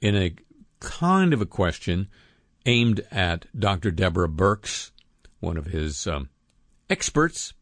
[0.00, 0.34] in a
[0.80, 2.08] kind of a question
[2.66, 3.90] aimed at Dr.
[3.90, 4.90] Deborah Birx,
[5.40, 6.28] one of his um,
[6.90, 7.54] experts.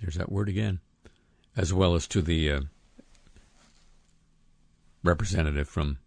[0.00, 0.80] There's that word again,
[1.56, 2.60] as well as to the uh,
[5.02, 5.98] representative from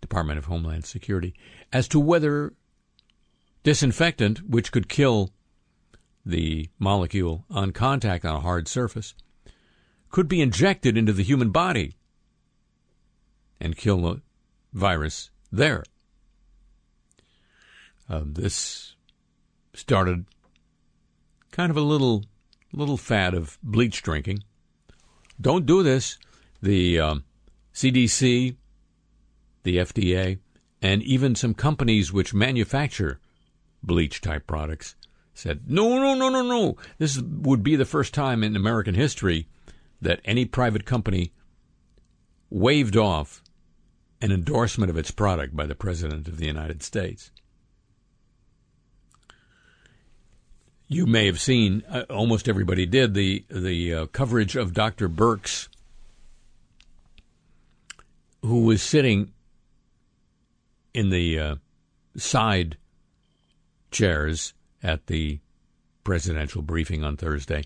[0.00, 1.34] Department of Homeland Security,
[1.72, 2.52] as to whether
[3.62, 5.30] disinfectant, which could kill
[6.24, 9.14] the molecule on contact on a hard surface,
[10.10, 11.96] could be injected into the human body
[13.60, 14.20] and kill the
[14.72, 15.84] virus there.
[18.08, 18.94] Uh, this
[19.74, 20.24] started
[21.50, 22.24] kind of a little
[22.72, 24.42] little fad of bleach drinking.
[25.40, 26.18] Don't do this.
[26.60, 27.24] The um,
[27.72, 28.56] CDC,
[29.62, 30.38] the FDA,
[30.82, 33.20] and even some companies which manufacture
[33.82, 34.96] bleach type products
[35.34, 36.76] said, no, no, no, no, no.
[36.98, 39.46] This would be the first time in American history
[40.00, 41.32] that any private company
[42.50, 43.42] waived off
[44.20, 47.30] an endorsement of its product by the President of the United States.
[50.88, 55.08] You may have seen, uh, almost everybody did, the, the uh, coverage of Dr.
[55.08, 55.68] Birx,
[58.42, 59.32] who was sitting
[60.94, 61.56] in the uh,
[62.16, 62.78] side
[63.90, 65.40] chairs at the
[66.04, 67.64] presidential briefing on Thursday.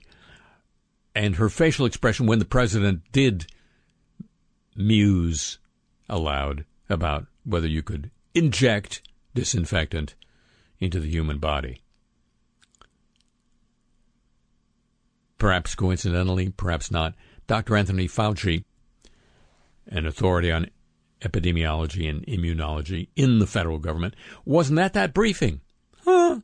[1.14, 3.46] And her facial expression when the president did
[4.74, 5.58] muse
[6.08, 9.02] aloud about whether you could inject
[9.34, 10.14] disinfectant
[10.80, 11.82] into the human body.
[15.38, 17.14] Perhaps coincidentally, perhaps not,
[17.46, 17.76] Dr.
[17.76, 18.64] Anthony Fauci,
[19.88, 20.70] an authority on
[21.20, 25.60] epidemiology and immunology in the federal government, wasn't at that briefing.
[26.04, 26.40] Huh.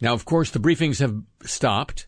[0.00, 2.06] Now, of course, the briefings have stopped.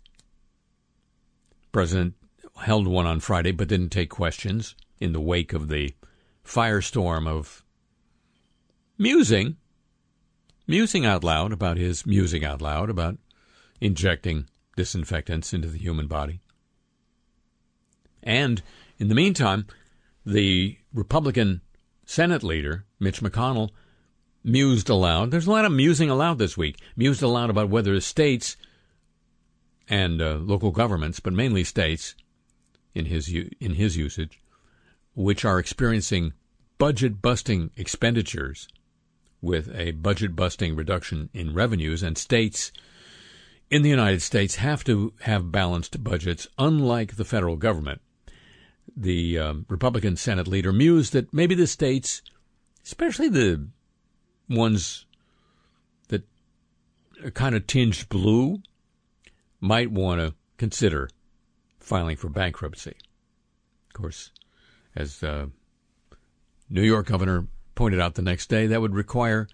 [1.72, 2.14] President
[2.62, 5.94] held one on Friday, but didn't take questions in the wake of the
[6.44, 7.64] firestorm of
[8.98, 9.56] musing,
[10.66, 13.18] musing out loud about his musing out loud about
[13.80, 14.46] injecting
[14.76, 16.40] disinfectants into the human body.
[18.22, 18.62] And
[18.98, 19.66] in the meantime,
[20.26, 21.62] the Republican
[22.04, 23.70] Senate leader, Mitch McConnell,
[24.44, 25.30] mused aloud.
[25.30, 26.80] There's a lot of musing aloud this week.
[26.96, 28.56] Mused aloud about whether states
[29.90, 32.14] and uh, local governments, but mainly states,
[32.94, 34.40] in his in his usage,
[35.14, 36.32] which are experiencing
[36.78, 38.68] budget busting expenditures
[39.42, 42.72] with a budget busting reduction in revenues, and states
[43.68, 48.00] in the United States have to have balanced budgets, unlike the federal government.
[48.96, 52.22] The um, Republican Senate leader mused that maybe the states,
[52.84, 53.68] especially the
[54.48, 55.06] ones
[56.08, 56.24] that
[57.24, 58.60] are kind of tinged blue,
[59.60, 61.10] might want to consider
[61.78, 62.96] filing for bankruptcy.
[63.88, 64.30] Of course,
[64.94, 65.46] as uh,
[66.68, 69.48] New York governor pointed out the next day, that would require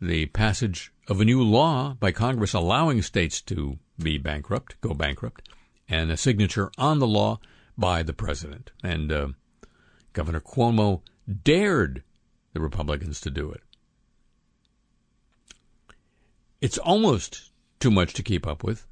[0.00, 5.48] the passage of a new law by Congress allowing states to be bankrupt, go bankrupt,
[5.88, 7.38] and a signature on the law
[7.76, 8.70] by the president.
[8.82, 9.28] And uh,
[10.12, 11.02] Governor Cuomo
[11.42, 12.02] dared
[12.52, 13.62] the Republicans to do it.
[16.60, 17.50] It's almost
[17.80, 18.86] too much to keep up with.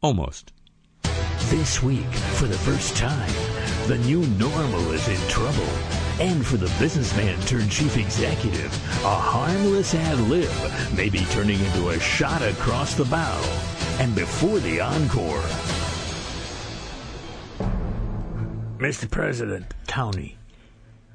[0.00, 0.52] Almost.
[1.46, 3.32] This week, for the first time,
[3.88, 5.66] the new normal is in trouble.
[6.20, 8.72] And for the businessman turned chief executive,
[9.04, 10.50] a harmless ad lib
[10.94, 13.40] may be turning into a shot across the bow.
[13.98, 15.42] And before the encore,
[18.78, 19.10] Mr.
[19.10, 20.38] President, Tony,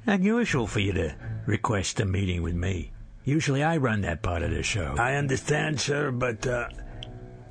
[0.04, 1.14] unusual for you to
[1.46, 2.92] request a meeting with me.
[3.24, 4.96] Usually I run that part of the show.
[4.98, 6.68] I understand, sir, but uh,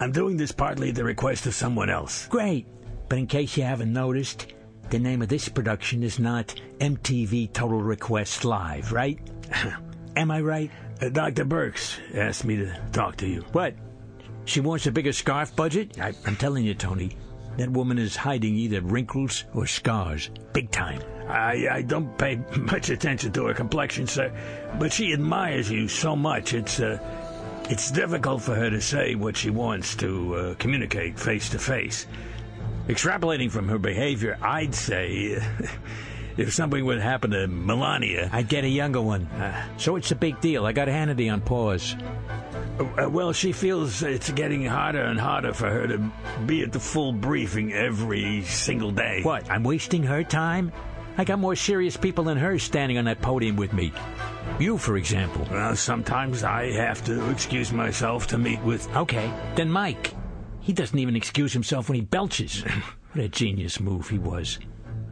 [0.03, 2.27] I'm doing this partly at the request of someone else.
[2.27, 2.67] Great.
[3.07, 4.53] But in case you haven't noticed,
[4.89, 9.17] the name of this production is not MTV Total Request Live, right?
[10.17, 10.69] Am I right?
[11.01, 11.45] Uh, Dr.
[11.45, 13.45] Birx asked me to talk to you.
[13.53, 13.75] What?
[14.43, 15.97] She wants a bigger scarf budget?
[15.97, 17.15] I, I'm telling you, Tony,
[17.55, 20.31] that woman is hiding either wrinkles or scars.
[20.51, 21.01] Big time.
[21.29, 24.33] I, I don't pay much attention to her complexion, sir,
[24.77, 26.53] but she admires you so much.
[26.53, 26.99] It's uh,
[27.69, 32.05] it's difficult for her to say what she wants to uh, communicate face to face.
[32.87, 35.41] Extrapolating from her behavior, I'd say
[36.37, 39.29] if something would happen to Melania, I'd get a younger one.
[39.77, 40.65] So it's a big deal.
[40.65, 41.95] I got Hannity on pause.
[42.79, 46.11] uh, well, she feels it's getting harder and harder for her to
[46.45, 49.21] be at the full briefing every single day.
[49.23, 49.49] What?
[49.49, 50.73] I'm wasting her time?
[51.17, 53.93] I got more serious people than her standing on that podium with me.
[54.59, 55.47] You, for example.
[55.51, 58.93] Well, sometimes I have to excuse myself to meet with.
[58.95, 60.13] Okay, then Mike.
[60.59, 62.61] He doesn't even excuse himself when he belches.
[63.11, 64.59] what a genius move he was.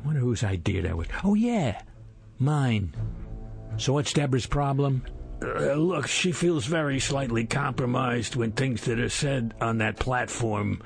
[0.05, 1.07] Wonder whose idea that was.
[1.23, 1.81] Oh, yeah.
[2.39, 2.93] Mine.
[3.77, 5.03] So what's Deborah's problem?
[5.43, 10.81] Uh, look, she feels very slightly compromised when things that are said on that platform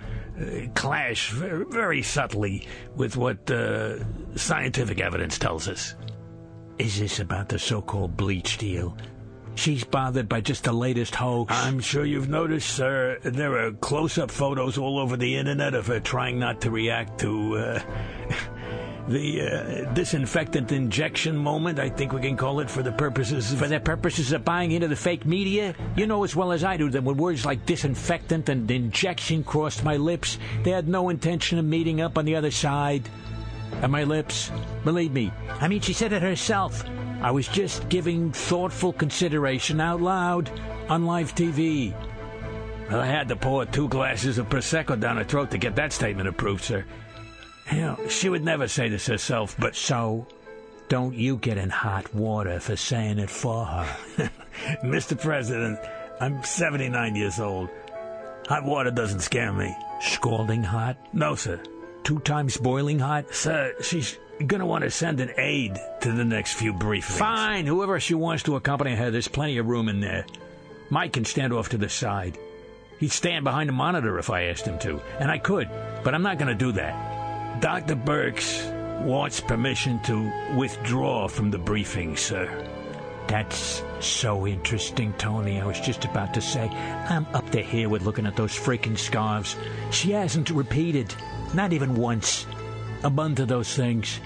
[0.74, 3.98] clash very, very subtly with what uh,
[4.36, 5.96] scientific evidence tells us.
[6.78, 8.98] Is this about the so-called bleach deal?
[9.56, 11.54] She's bothered by just the latest hoax.
[11.56, 15.88] I'm sure you've noticed, sir, there are close up photos all over the internet of
[15.88, 17.80] her trying not to react to uh,
[19.08, 23.60] the uh, disinfectant injection moment, I think we can call it, for the purposes of.
[23.60, 26.78] For the purposes of buying into the fake media, you know as well as I
[26.78, 31.60] do that when words like disinfectant and injection crossed my lips, they had no intention
[31.60, 33.08] of meeting up on the other side
[33.82, 34.52] of my lips.
[34.84, 35.32] Believe me.
[35.50, 36.84] I mean, she said it herself.
[37.22, 40.50] I was just giving thoughtful consideration out loud
[40.90, 41.94] on live TV.
[42.90, 45.92] Well, I had to pour two glasses of Prosecco down her throat to get that
[45.92, 46.86] statement approved, sir.
[47.72, 50.28] You know, she would never say this herself, but So,
[50.88, 53.98] don't you get in hot water for saying it for her.
[54.84, 55.20] Mr.
[55.20, 55.80] President,
[56.22, 57.70] I'm 79 years old.
[58.48, 59.76] Hot water doesn't scare me.
[60.02, 60.98] Scalding hot?
[61.14, 61.60] No, sir.
[62.04, 63.34] Two times boiling hot?
[63.34, 67.18] Sir, she's gonna want to send an aide to the next few briefings.
[67.18, 70.26] Fine, whoever she wants to accompany her, there's plenty of room in there.
[70.92, 72.38] Mike can stand off to the side.
[73.00, 75.70] He'd stand behind the monitor if I asked him to, and I could,
[76.04, 77.15] but I'm not going to do that.
[77.60, 77.96] Dr.
[77.96, 82.50] Birx wants permission to withdraw from the briefing, sir.
[83.28, 85.60] That's so interesting, Tony.
[85.60, 88.98] I was just about to say, I'm up to here with looking at those freaking
[88.98, 89.56] scarves.
[89.92, 91.14] She hasn't repeated,
[91.54, 92.46] not even once,
[93.04, 94.20] a bunch of those things.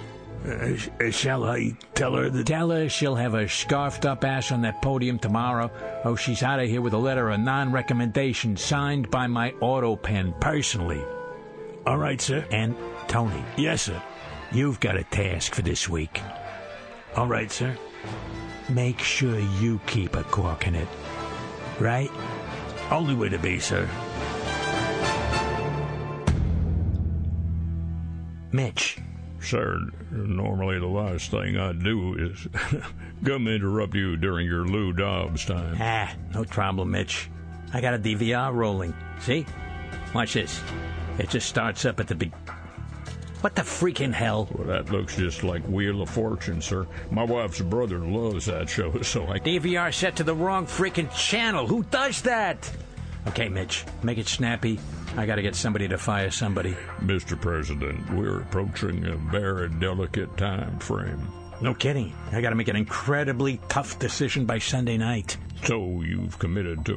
[0.46, 2.48] Uh, sh- uh, shall I tell her that?
[2.48, 5.70] Tell her she'll have a scarfed up ass on that podium tomorrow.
[6.04, 9.96] Oh, she's out of here with a letter of non recommendation signed by my auto
[9.96, 11.04] pen personally.
[11.86, 12.46] All right, sir.
[12.52, 12.76] And,
[13.10, 14.02] Tony, Yes, sir.
[14.52, 16.22] you've got a task for this week.
[17.16, 17.76] All right, sir.
[18.70, 20.88] Make sure you keep a cork in it.
[21.80, 22.12] Right?
[22.92, 23.90] Only way to be, sir.
[28.52, 28.98] Mitch,
[29.42, 29.80] Sir,
[30.12, 32.48] normally the last thing I do is
[33.26, 35.78] come interrupt you during your Lou Dobbs time.
[35.80, 37.30] Ah, no problem, Mitch.
[37.74, 38.94] I got a DVR rolling.
[39.22, 39.46] See?
[40.14, 40.62] Watch this.
[41.20, 42.34] It just starts up at the big.
[43.42, 44.50] What the freaking hell?
[44.52, 46.86] Well, that looks just like Wheel of Fortune, sir.
[47.10, 51.66] My wife's brother loves that show, so I DVR set to the wrong freaking channel.
[51.66, 52.70] Who does that?
[53.28, 54.80] Okay, Mitch, make it snappy.
[55.16, 56.76] I gotta get somebody to fire somebody.
[57.00, 57.40] Mr.
[57.40, 61.26] President, we're approaching a very delicate time frame.
[61.62, 62.14] No kidding.
[62.32, 65.38] I gotta make an incredibly tough decision by Sunday night.
[65.64, 66.94] So you've committed to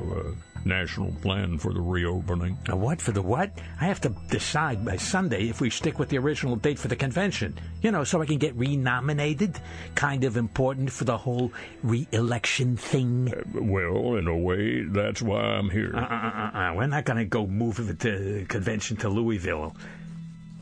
[0.51, 2.58] a national plan for the reopening?
[2.68, 3.50] A what for the what?
[3.80, 6.96] I have to decide by Sunday if we stick with the original date for the
[6.96, 7.58] convention.
[7.82, 9.58] You know, so I can get renominated.
[9.94, 11.52] Kind of important for the whole
[11.82, 13.32] re-election thing.
[13.54, 15.92] Well, in a way, that's why I'm here.
[15.94, 19.74] Uh, uh, uh, uh, we're not gonna go move the convention to Louisville.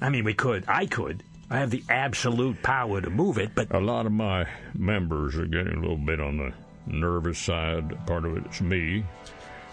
[0.01, 0.65] I mean, we could.
[0.67, 1.23] I could.
[1.51, 5.47] I have the absolute power to move it, but A lot of my members are
[5.47, 6.53] getting a little bit on the
[6.87, 8.07] nervous side.
[8.07, 9.05] Part of it's me.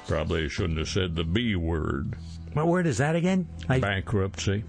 [0.08, 2.16] Probably shouldn't have said the B word.
[2.54, 3.48] what word is that again?
[3.68, 4.64] I, Bankruptcy.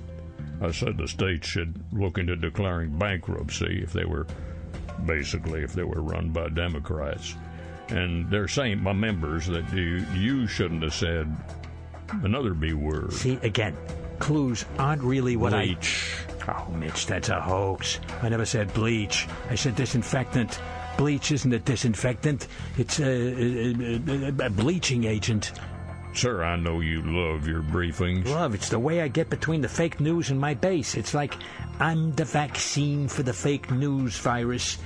[0.60, 4.26] I said the state should look into declaring bankruptcy if they were,
[5.06, 7.36] basically, if they were run by Democrats.
[7.88, 11.34] And they're saying, my members, that you, you shouldn't have said
[12.22, 13.12] another B word.
[13.12, 13.76] see again.
[14.18, 16.26] Clues aren't really what Bleach.
[16.28, 16.32] I.
[16.32, 16.48] Bleach.
[16.48, 18.00] Oh, Mitch, that's a hoax.
[18.22, 19.28] I never said bleach.
[19.50, 20.58] I said disinfectant.
[20.98, 22.48] Bleach isn't a disinfectant.
[22.76, 25.52] It's a, a, a- a bleaching agent.
[26.14, 28.26] Sir, I know you love your briefings.
[28.26, 30.96] Love, it's the way I get between the fake news and my base.
[30.96, 31.34] It's like
[31.78, 34.78] I'm the vaccine for the fake news virus,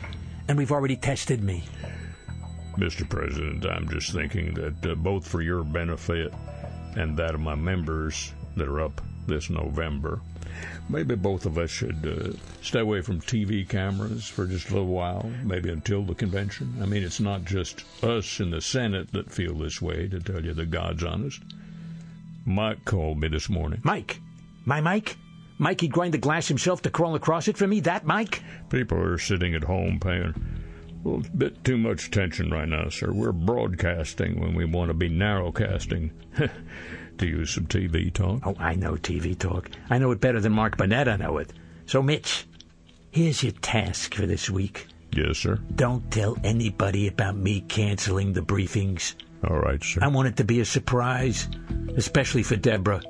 [0.49, 1.65] and we've already tested me.
[2.77, 3.09] Mr.
[3.09, 6.33] President, I'm just thinking that uh, both for your benefit
[6.97, 10.21] and that of my members that are up this November,
[10.89, 14.89] maybe both of us should uh, stay away from TV cameras for just a little
[14.89, 16.79] while, maybe until the convention.
[16.81, 20.45] I mean, it's not just us in the Senate that feel this way, to tell
[20.45, 21.43] you the God's honest.
[22.45, 23.81] Mike called me this morning.
[23.85, 24.21] Mike,
[24.65, 25.17] my Mike,
[25.59, 27.81] Mike, he'd grind the glass himself to crawl across it for me.
[27.81, 28.43] That Mike?
[28.71, 30.35] People are sitting at home paying
[31.05, 33.13] a little bit too much attention right now, sir.
[33.13, 36.11] We're broadcasting when we want to be narrowcasting.
[37.23, 38.41] to use some TV talk.
[38.45, 39.71] Oh, I know TV talk.
[39.89, 41.09] I know it better than Mark Burnett.
[41.09, 41.53] I know it.
[41.87, 42.47] So, Mitch,
[43.13, 44.89] here's your task for this week.
[45.13, 45.61] Yes, sir.
[45.75, 49.15] Don't tell anybody about me canceling the briefings.
[49.49, 50.01] All right, sir.
[50.03, 51.49] I want it to be a surprise,
[51.97, 53.03] especially for Deborah.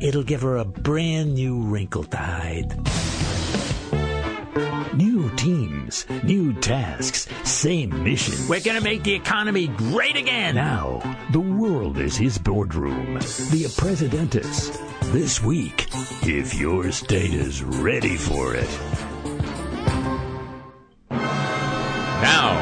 [0.00, 3.31] It'll give her a brand new wrinkle to hide.
[4.94, 8.34] New teams, new tasks, same mission.
[8.48, 10.54] We're gonna make the economy great again.
[10.54, 11.00] Now,
[11.30, 13.14] the world is his boardroom.
[13.14, 14.78] The Presidentes.
[15.12, 15.88] This week,
[16.22, 18.68] if your state is ready for it.
[21.10, 22.58] Now,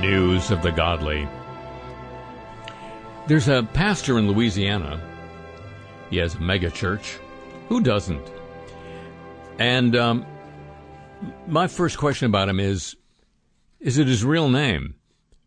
[0.00, 1.26] news of the godly.
[3.26, 5.00] There's a pastor in Louisiana.
[6.10, 7.18] He has a mega church.
[7.68, 8.41] Who doesn't?
[9.58, 10.26] And um,
[11.46, 12.96] my first question about him is
[13.80, 14.94] Is it his real name?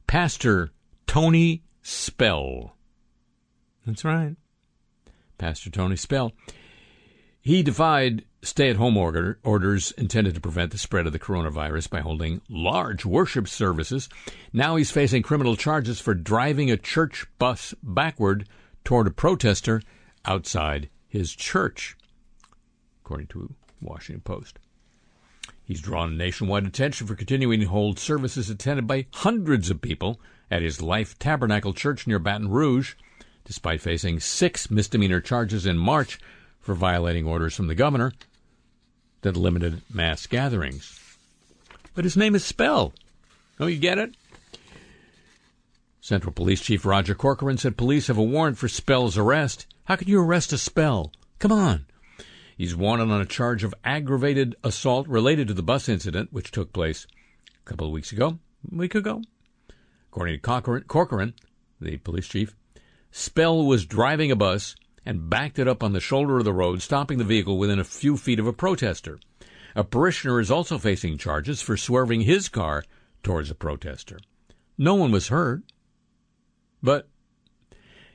[0.08, 0.72] Pastor
[1.08, 2.76] Tony Spell.
[3.86, 4.36] That's right.
[5.38, 6.34] Pastor Tony Spell.
[7.41, 11.89] He defied stay at home order, orders intended to prevent the spread of the coronavirus
[11.89, 14.08] by holding large worship services.
[14.53, 18.47] Now he's facing criminal charges for driving a church bus backward
[18.84, 19.82] toward a protester
[20.26, 21.97] outside his church,
[23.03, 23.53] according to
[23.86, 24.59] Washington Post.
[25.63, 30.19] He's drawn nationwide attention for continuing to hold services attended by hundreds of people
[30.51, 32.93] at his Life Tabernacle Church near Baton Rouge,
[33.45, 36.19] despite facing six misdemeanor charges in March
[36.59, 38.13] for violating orders from the governor
[39.21, 40.99] that limited mass gatherings.
[41.95, 42.93] But his name is Spell.
[43.59, 44.15] Oh, you get it?
[46.01, 49.65] Central Police Chief Roger Corcoran said police have a warrant for Spell's arrest.
[49.86, 51.11] How can you arrest a Spell?
[51.39, 51.86] Come on.
[52.58, 56.72] He's wanted on a charge of aggravated assault related to the bus incident, which took
[56.72, 57.06] place
[57.47, 58.39] a couple of weeks ago,
[58.72, 59.22] a week ago.
[60.10, 61.34] According to Corcoran, Corcoran
[61.82, 62.56] the police chief,
[63.12, 64.76] Spell was driving a bus
[65.06, 67.84] and backed it up on the shoulder of the road, stopping the vehicle within a
[67.84, 69.20] few feet of a protester.
[69.76, 72.84] A parishioner is also facing charges for swerving his car
[73.24, 74.18] towards a protester.
[74.78, 75.64] No one was hurt,
[76.82, 77.10] but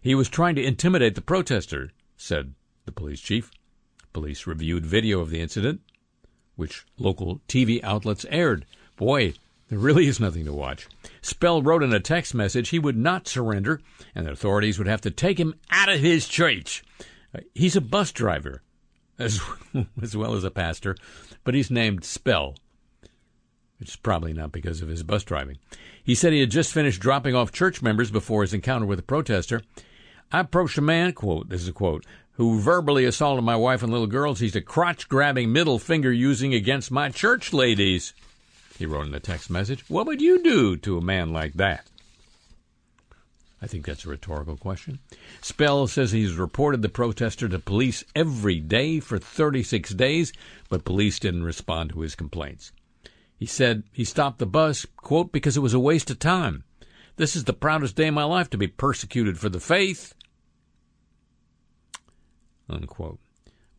[0.00, 2.54] he was trying to intimidate the protester, said
[2.86, 3.50] the police chief.
[4.12, 5.80] Police reviewed video of the incident,
[6.56, 8.66] which local TV outlets aired.
[8.96, 9.34] Boy,
[9.68, 10.88] there really is nothing to watch.
[11.22, 13.80] Spell wrote in a text message he would not surrender
[14.14, 16.82] and the authorities would have to take him out of his church.
[17.34, 18.62] Uh, he's a bus driver
[19.18, 19.40] as,
[20.02, 20.96] as well as a pastor,
[21.44, 22.56] but he's named Spell,
[23.78, 25.58] is probably not because of his bus driving.
[26.02, 29.02] He said he had just finished dropping off church members before his encounter with a
[29.02, 29.62] protester.
[30.32, 33.92] I approached a man, quote, this is a quote, who verbally assaulted my wife and
[33.92, 34.40] little girls.
[34.40, 38.14] He's a crotch grabbing middle finger using against my church ladies.
[38.78, 41.86] He wrote in the text message, What would you do to a man like that?
[43.62, 45.00] I think that's a rhetorical question.
[45.42, 50.32] Spell says he's reported the protester to police every day for 36 days,
[50.70, 52.72] but police didn't respond to his complaints.
[53.36, 56.64] He said he stopped the bus, quote, because it was a waste of time.
[57.16, 60.14] This is the proudest day of my life to be persecuted for the faith,
[62.70, 63.18] unquote.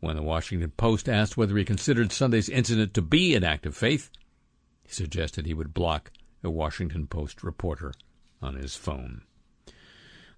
[0.00, 3.76] When the Washington Post asked whether he considered Sunday's incident to be an act of
[3.76, 4.10] faith,
[4.84, 6.10] he suggested he would block
[6.42, 7.92] a Washington Post reporter
[8.40, 9.22] on his phone.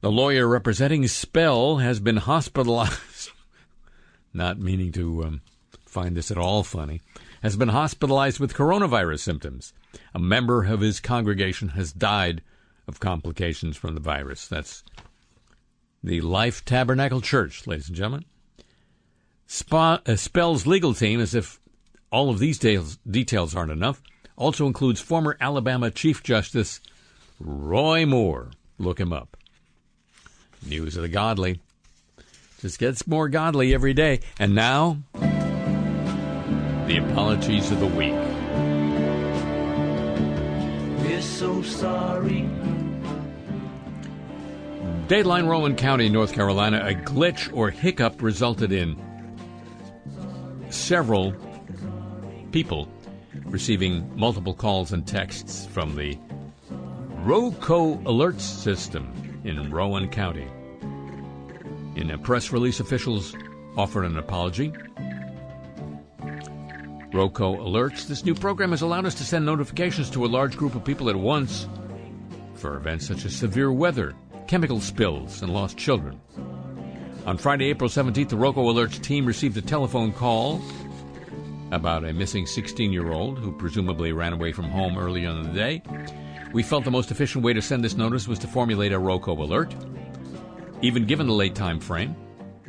[0.02, 3.30] The lawyer representing Spell has been hospitalized,
[4.34, 5.40] not meaning to um,
[5.86, 7.00] find this at all funny,
[7.42, 9.72] has been hospitalized with coronavirus symptoms.
[10.14, 12.42] A member of his congregation has died
[12.86, 14.46] of complications from the virus.
[14.46, 14.84] That's
[16.02, 18.26] the Life Tabernacle Church, ladies and gentlemen.
[19.46, 21.60] Spa, uh, Spell's legal team, as if
[22.10, 24.02] all of these details, details aren't enough,
[24.36, 26.80] also includes former Alabama Chief Justice
[27.40, 28.50] Roy Moore.
[28.78, 29.36] Look him up.
[30.66, 31.60] News of the godly.
[32.60, 34.20] Just gets more godly every day.
[34.38, 38.14] And now, the apologies of the week.
[41.04, 42.48] We're so sorry.
[45.08, 48.96] Dateline Rowan County, North Carolina, a glitch or hiccup resulted in
[50.74, 51.34] several
[52.52, 52.88] people
[53.46, 56.18] receiving multiple calls and texts from the
[57.24, 60.46] ROCO alert system in Rowan County.
[61.96, 63.34] In a press release, officials
[63.76, 64.72] offered an apology.
[67.12, 68.08] ROCO alerts.
[68.08, 71.08] This new program has allowed us to send notifications to a large group of people
[71.08, 71.68] at once
[72.54, 74.14] for events such as severe weather,
[74.48, 76.20] chemical spills, and lost children.
[77.26, 80.60] On Friday, April 17th, the ROCO Alerts team received a telephone call
[81.70, 85.46] about a missing 16 year old who presumably ran away from home early on in
[85.46, 85.82] the day.
[86.52, 89.32] We felt the most efficient way to send this notice was to formulate a ROCO
[89.42, 89.74] alert.
[90.82, 92.14] Even given the late time frame,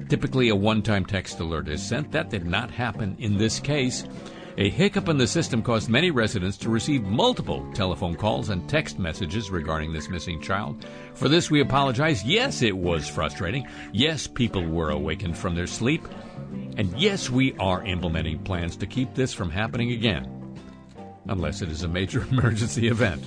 [0.08, 2.14] typically a one time text alert is sent.
[2.14, 4.06] That did not happen in this case.
[4.58, 8.98] A hiccup in the system caused many residents to receive multiple telephone calls and text
[8.98, 10.86] messages regarding this missing child.
[11.14, 12.24] For this, we apologize.
[12.24, 13.68] Yes, it was frustrating.
[13.92, 16.08] Yes, people were awakened from their sleep.
[16.78, 20.58] And yes, we are implementing plans to keep this from happening again,
[21.28, 23.24] unless it is a major emergency event.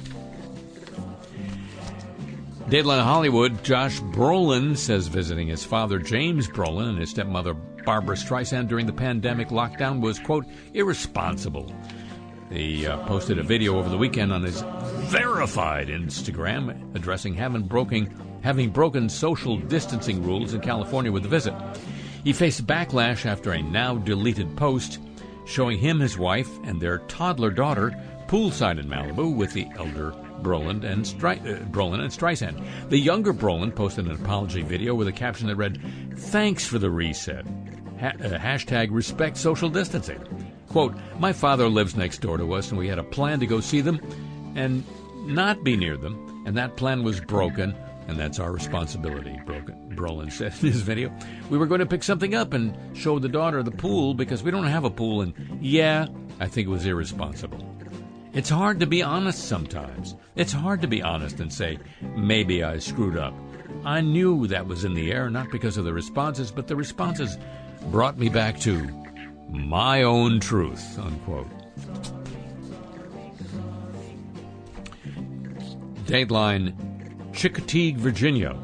[2.71, 7.55] Dateline Hollywood, Josh Brolin says visiting his father James Brolin and his stepmother
[7.85, 11.75] Barbra Streisand during the pandemic lockdown was, quote, irresponsible.
[12.51, 14.63] He uh, posted a video over the weekend on his
[15.11, 21.55] verified Instagram addressing having broken, having broken social distancing rules in California with the visit.
[22.25, 24.99] He faced backlash after a now deleted post
[25.49, 27.93] showing him, his wife, and their toddler daughter
[28.27, 30.13] poolside in Malibu with the elder
[30.43, 32.91] Brolin and, Stri- uh, Brolin and Streisand.
[32.91, 35.81] The younger Brolin posted an apology video with a caption that read,
[36.17, 37.47] Thanks for the reset.
[38.01, 40.21] Ha- uh, hashtag respect social distancing.
[40.69, 43.61] Quote, My father lives next door to us, and we had a plan to go
[43.61, 44.01] see them
[44.55, 44.85] and
[45.27, 47.75] not be near them, and that plan was broken,
[48.07, 49.75] and that's our responsibility, broken.
[49.95, 51.13] Brolin said in his video.
[51.51, 54.51] We were going to pick something up and show the daughter the pool because we
[54.51, 56.07] don't have a pool, and yeah,
[56.41, 57.65] I think it was irresponsible.
[58.33, 60.15] It's hard to be honest sometimes.
[60.37, 61.79] It's hard to be honest and say,
[62.15, 63.35] maybe I screwed up.
[63.85, 67.39] I knew that was in the air, not because of the responses, but the responses
[67.87, 68.89] brought me back to
[69.49, 71.49] my own truth, unquote.
[76.07, 76.75] Dateline
[77.33, 78.57] Chincoteague, Virginia.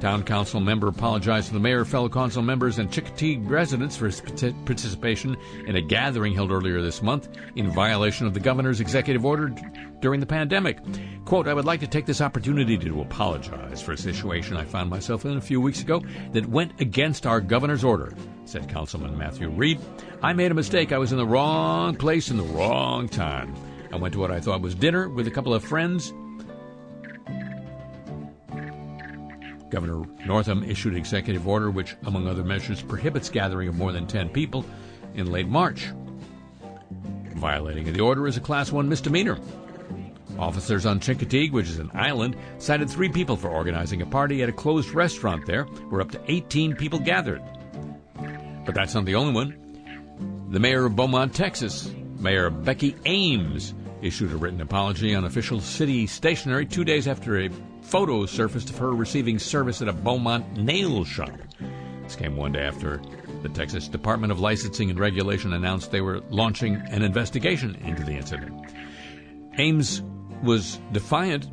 [0.00, 4.22] Town council member apologized to the mayor, fellow council members, and Chincoteague residents for his
[4.64, 5.36] participation
[5.66, 9.54] in a gathering held earlier this month in violation of the governor's executive order
[10.00, 10.78] during the pandemic.
[11.26, 14.88] Quote, I would like to take this opportunity to apologize for a situation I found
[14.88, 18.14] myself in a few weeks ago that went against our governor's order,
[18.46, 19.80] said Councilman Matthew Reed.
[20.22, 20.92] I made a mistake.
[20.92, 23.54] I was in the wrong place in the wrong time.
[23.92, 26.14] I went to what I thought was dinner with a couple of friends.
[29.70, 34.06] Governor Northam issued an executive order which, among other measures, prohibits gathering of more than
[34.06, 34.64] 10 people
[35.14, 35.88] in late March.
[37.34, 39.38] Violating the order is a Class 1 misdemeanor.
[40.38, 44.48] Officers on Chincoteague, which is an island, cited three people for organizing a party at
[44.48, 47.42] a closed restaurant there where up to 18 people gathered.
[48.64, 50.48] But that's not the only one.
[50.50, 56.06] The mayor of Beaumont, Texas, Mayor Becky Ames, issued a written apology on official city
[56.06, 57.50] stationery two days after a
[57.90, 61.32] photo surfaced of her receiving service at a Beaumont nail shop.
[62.04, 63.02] This came one day after
[63.42, 68.12] the Texas Department of Licensing and Regulation announced they were launching an investigation into the
[68.12, 68.72] incident.
[69.58, 70.02] Ames
[70.44, 71.48] was defiant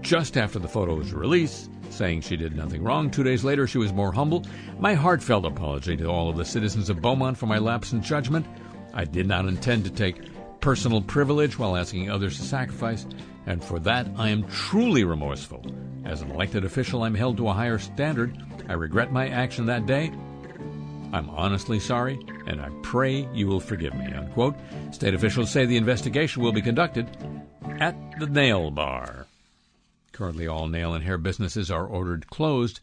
[0.00, 3.10] just after the photo was released, saying she did nothing wrong.
[3.10, 4.46] Two days later, she was more humble.
[4.78, 8.46] My heartfelt apology to all of the citizens of Beaumont for my lapse in judgment.
[8.94, 10.22] I did not intend to take
[10.60, 13.04] personal privilege while asking others to sacrifice,
[13.46, 15.64] and for that I am truly remorseful.
[16.04, 18.36] As an elected official, I'm held to a higher standard.
[18.68, 20.12] I regret my action that day.
[21.12, 24.12] I'm honestly sorry, and I pray you will forgive me.
[24.12, 24.56] Unquote.
[24.92, 27.08] State officials say the investigation will be conducted
[27.80, 29.26] at the nail bar.
[30.12, 32.80] Currently, all nail and hair businesses are ordered closed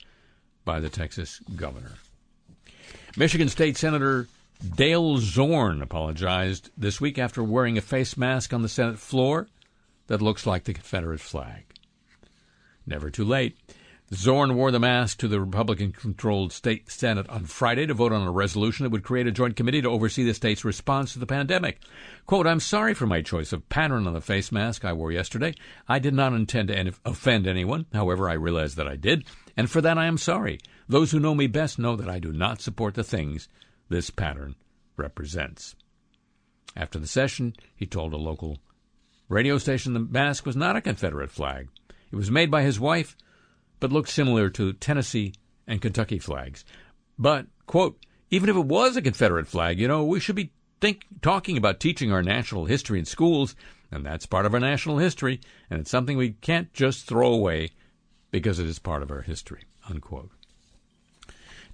[0.65, 1.93] by the Texas governor.
[3.17, 4.27] Michigan State Senator
[4.75, 9.47] Dale Zorn apologized this week after wearing a face mask on the Senate floor
[10.07, 11.65] that looks like the Confederate flag.
[12.85, 13.57] Never too late.
[14.13, 18.27] Zorn wore the mask to the Republican controlled state Senate on Friday to vote on
[18.27, 21.25] a resolution that would create a joint committee to oversee the state's response to the
[21.25, 21.79] pandemic.
[22.27, 25.55] Quote, I'm sorry for my choice of pattern on the face mask I wore yesterday.
[25.87, 27.85] I did not intend to offend anyone.
[27.93, 29.25] However, I realize that I did,
[29.57, 30.59] and for that I am sorry.
[30.87, 33.47] Those who know me best know that I do not support the things
[33.89, 34.55] this pattern
[34.95, 35.75] represents.
[36.75, 38.59] After the session, he told a local
[39.33, 41.67] radio station the mask was not a Confederate flag.
[42.11, 43.17] It was made by his wife,
[43.79, 45.33] but looked similar to Tennessee
[45.67, 46.63] and Kentucky flags.
[47.17, 47.97] But, quote,
[48.29, 51.79] even if it was a Confederate flag, you know, we should be think, talking about
[51.79, 53.55] teaching our national history in schools,
[53.91, 57.69] and that's part of our national history, and it's something we can't just throw away
[58.31, 60.31] because it is part of our history, unquote.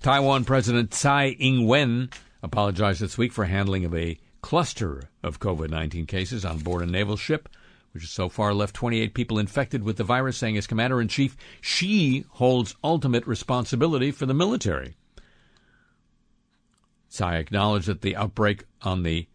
[0.02, 2.10] Taiwan President Tsai Ing wen
[2.44, 6.86] apologized this week for handling of a cluster of COVID 19 cases on board a
[6.86, 7.50] naval ship,
[7.94, 11.08] which has so far left 28 people infected with the virus, saying as commander in
[11.08, 14.96] chief, she holds ultimate responsibility for the military.
[17.10, 19.28] Tsai acknowledged that the outbreak on the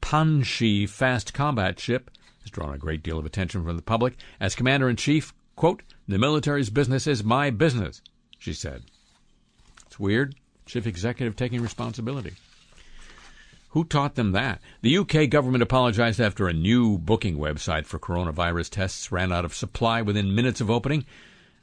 [0.00, 2.10] Panshi fast combat ship
[2.42, 4.16] has drawn a great deal of attention from the public.
[4.40, 8.00] As commander in chief, quote, the military's business is my business,
[8.38, 8.82] she said.
[9.86, 10.34] It's weird.
[10.64, 12.34] Chief executive taking responsibility.
[13.70, 14.60] Who taught them that?
[14.82, 19.54] The UK government apologized after a new booking website for coronavirus tests ran out of
[19.54, 21.06] supply within minutes of opening.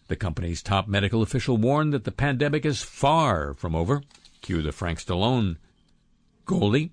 [0.07, 4.03] The company's top medical official warned that the pandemic is far from over.
[4.41, 5.57] Cue the Frank Stallone
[6.45, 6.91] Goldie.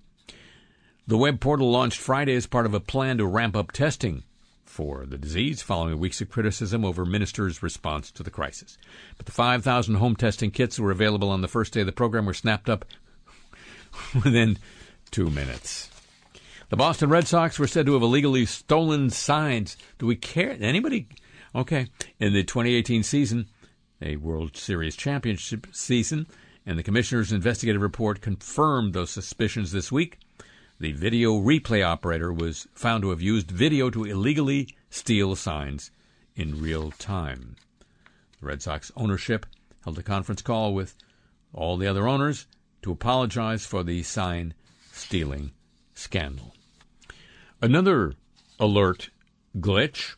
[1.07, 4.23] The web portal launched Friday as part of a plan to ramp up testing
[4.65, 8.77] for the disease following weeks of criticism over ministers' response to the crisis.
[9.15, 11.93] But the 5,000 home testing kits that were available on the first day of the
[11.93, 12.83] program were snapped up
[14.13, 14.57] within
[15.11, 15.89] two minutes.
[16.69, 19.77] The Boston Red Sox were said to have illegally stolen signs.
[19.99, 20.57] Do we care?
[20.59, 21.07] Anybody?
[21.53, 21.87] Okay.
[22.19, 23.47] In the 2018 season,
[24.01, 26.27] a World Series championship season,
[26.65, 30.19] and the commissioner's investigative report confirmed those suspicions this week.
[30.79, 35.91] The video replay operator was found to have used video to illegally steal signs
[36.35, 37.55] in real time.
[38.41, 39.45] The Red Sox ownership
[39.83, 40.95] held a conference call with
[41.53, 42.47] all the other owners
[42.81, 44.53] to apologize for the sign
[44.95, 45.51] stealing
[45.93, 46.53] scandal.
[47.61, 48.13] Another
[48.59, 49.09] alert
[49.57, 50.15] glitch.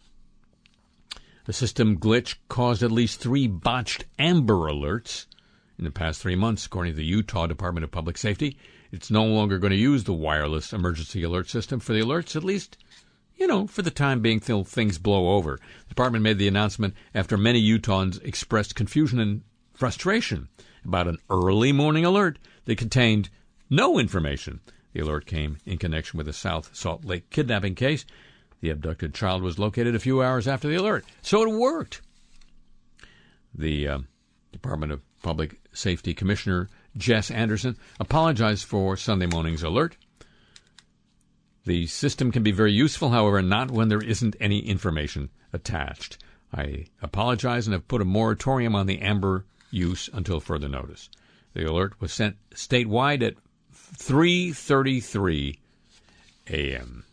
[1.46, 5.26] The system glitch caused at least three botched Amber alerts
[5.78, 8.58] in the past three months, according to the Utah Department of Public Safety.
[8.92, 12.44] It's no longer going to use the wireless emergency alert system for the alerts, at
[12.44, 12.78] least,
[13.36, 15.60] you know, for the time being till things blow over.
[15.84, 19.42] The department made the announcement after many Utahns expressed confusion and
[19.74, 20.50] frustration
[20.86, 23.30] about an early morning alert that contained
[23.70, 24.62] no information.
[24.94, 28.06] The alert came in connection with a South Salt Lake kidnapping case.
[28.62, 32.02] The abducted child was located a few hours after the alert, so it worked.
[33.54, 34.00] The uh,
[34.52, 39.98] Department of Public Safety Commissioner Jess Anderson apologized for Sunday morning's alert.
[41.66, 46.18] The system can be very useful, however, not when there isn't any information attached.
[46.54, 51.10] I apologize and have put a moratorium on the Amber use until further notice.
[51.54, 53.36] The alert was sent statewide at
[53.96, 55.58] 3:33
[56.50, 57.04] a.m.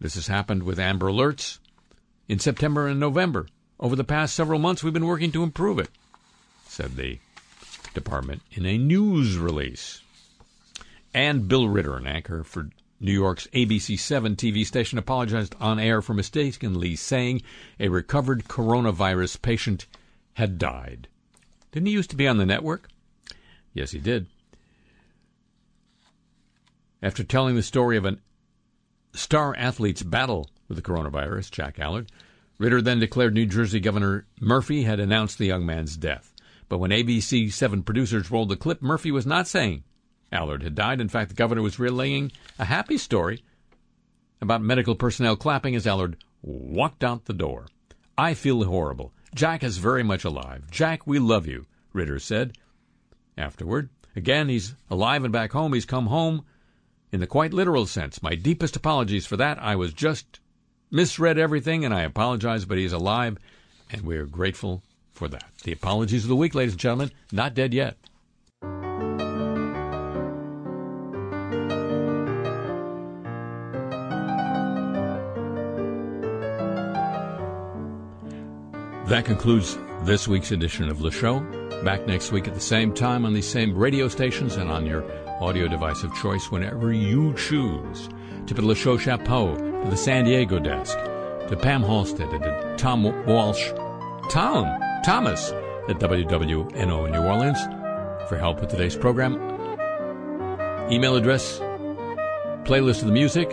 [0.00, 1.58] This has happened with Amber alerts
[2.28, 3.46] in September and November.
[3.78, 5.90] Over the past several months, we've been working to improve it,
[6.66, 7.18] said the
[7.94, 10.02] department in a news release.
[11.14, 16.02] And Bill Ritter, an anchor for New York's ABC 7 TV station, apologized on air
[16.02, 17.42] for mistakenly saying
[17.78, 19.86] a recovered coronavirus patient
[20.34, 21.08] had died.
[21.72, 22.88] Didn't he used to be on the network?
[23.72, 24.26] Yes, he did.
[27.02, 28.18] After telling the story of a
[29.12, 32.10] star athlete's battle with the coronavirus, Jack Allard,
[32.58, 36.32] Ritter then declared New Jersey Governor Murphy had announced the young man's death.
[36.68, 39.84] But when ABC 7 producers rolled the clip, Murphy was not saying
[40.32, 41.00] Allard had died.
[41.00, 43.44] In fact, the governor was relaying a happy story
[44.40, 47.66] about medical personnel clapping as Allard walked out the door.
[48.16, 49.12] I feel horrible.
[49.34, 50.70] Jack is very much alive.
[50.70, 52.56] Jack, we love you, Ritter said.
[53.36, 55.74] Afterward, again, he's alive and back home.
[55.74, 56.44] He's come home
[57.16, 58.22] in the quite literal sense.
[58.22, 59.58] My deepest apologies for that.
[59.58, 60.38] I was just
[60.90, 63.38] misread everything, and I apologize, but he's alive,
[63.90, 64.82] and we're grateful
[65.14, 65.44] for that.
[65.64, 67.96] The apologies of the week, ladies and gentlemen, not dead yet.
[79.06, 81.40] That concludes this week's edition of the show.
[81.82, 85.02] Back next week at the same time on these same radio stations and on your
[85.40, 88.08] audio device of choice whenever you choose.
[88.46, 90.96] To show chapeau, to the San Diego desk,
[91.48, 93.72] to Pam Halstead, and to Tom Walsh,
[94.30, 94.64] Tom,
[95.04, 95.52] Thomas
[95.88, 97.58] at WWNO New Orleans
[98.28, 99.34] for help with today's program.
[100.90, 101.58] Email address,
[102.64, 103.50] playlist of the music,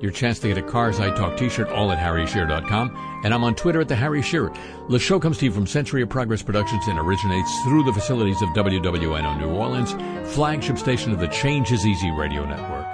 [0.00, 3.20] your chance to get a Cars I Talk t-shirt, all at harryshearer.com.
[3.24, 4.52] And I'm on Twitter at the Harry Shearer.
[4.88, 8.40] The show comes to you from Century of Progress Productions and originates through the facilities
[8.42, 9.92] of WWNO New Orleans,
[10.34, 12.86] flagship station of the Change is Easy radio network.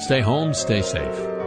[0.00, 1.37] Stay home, stay safe.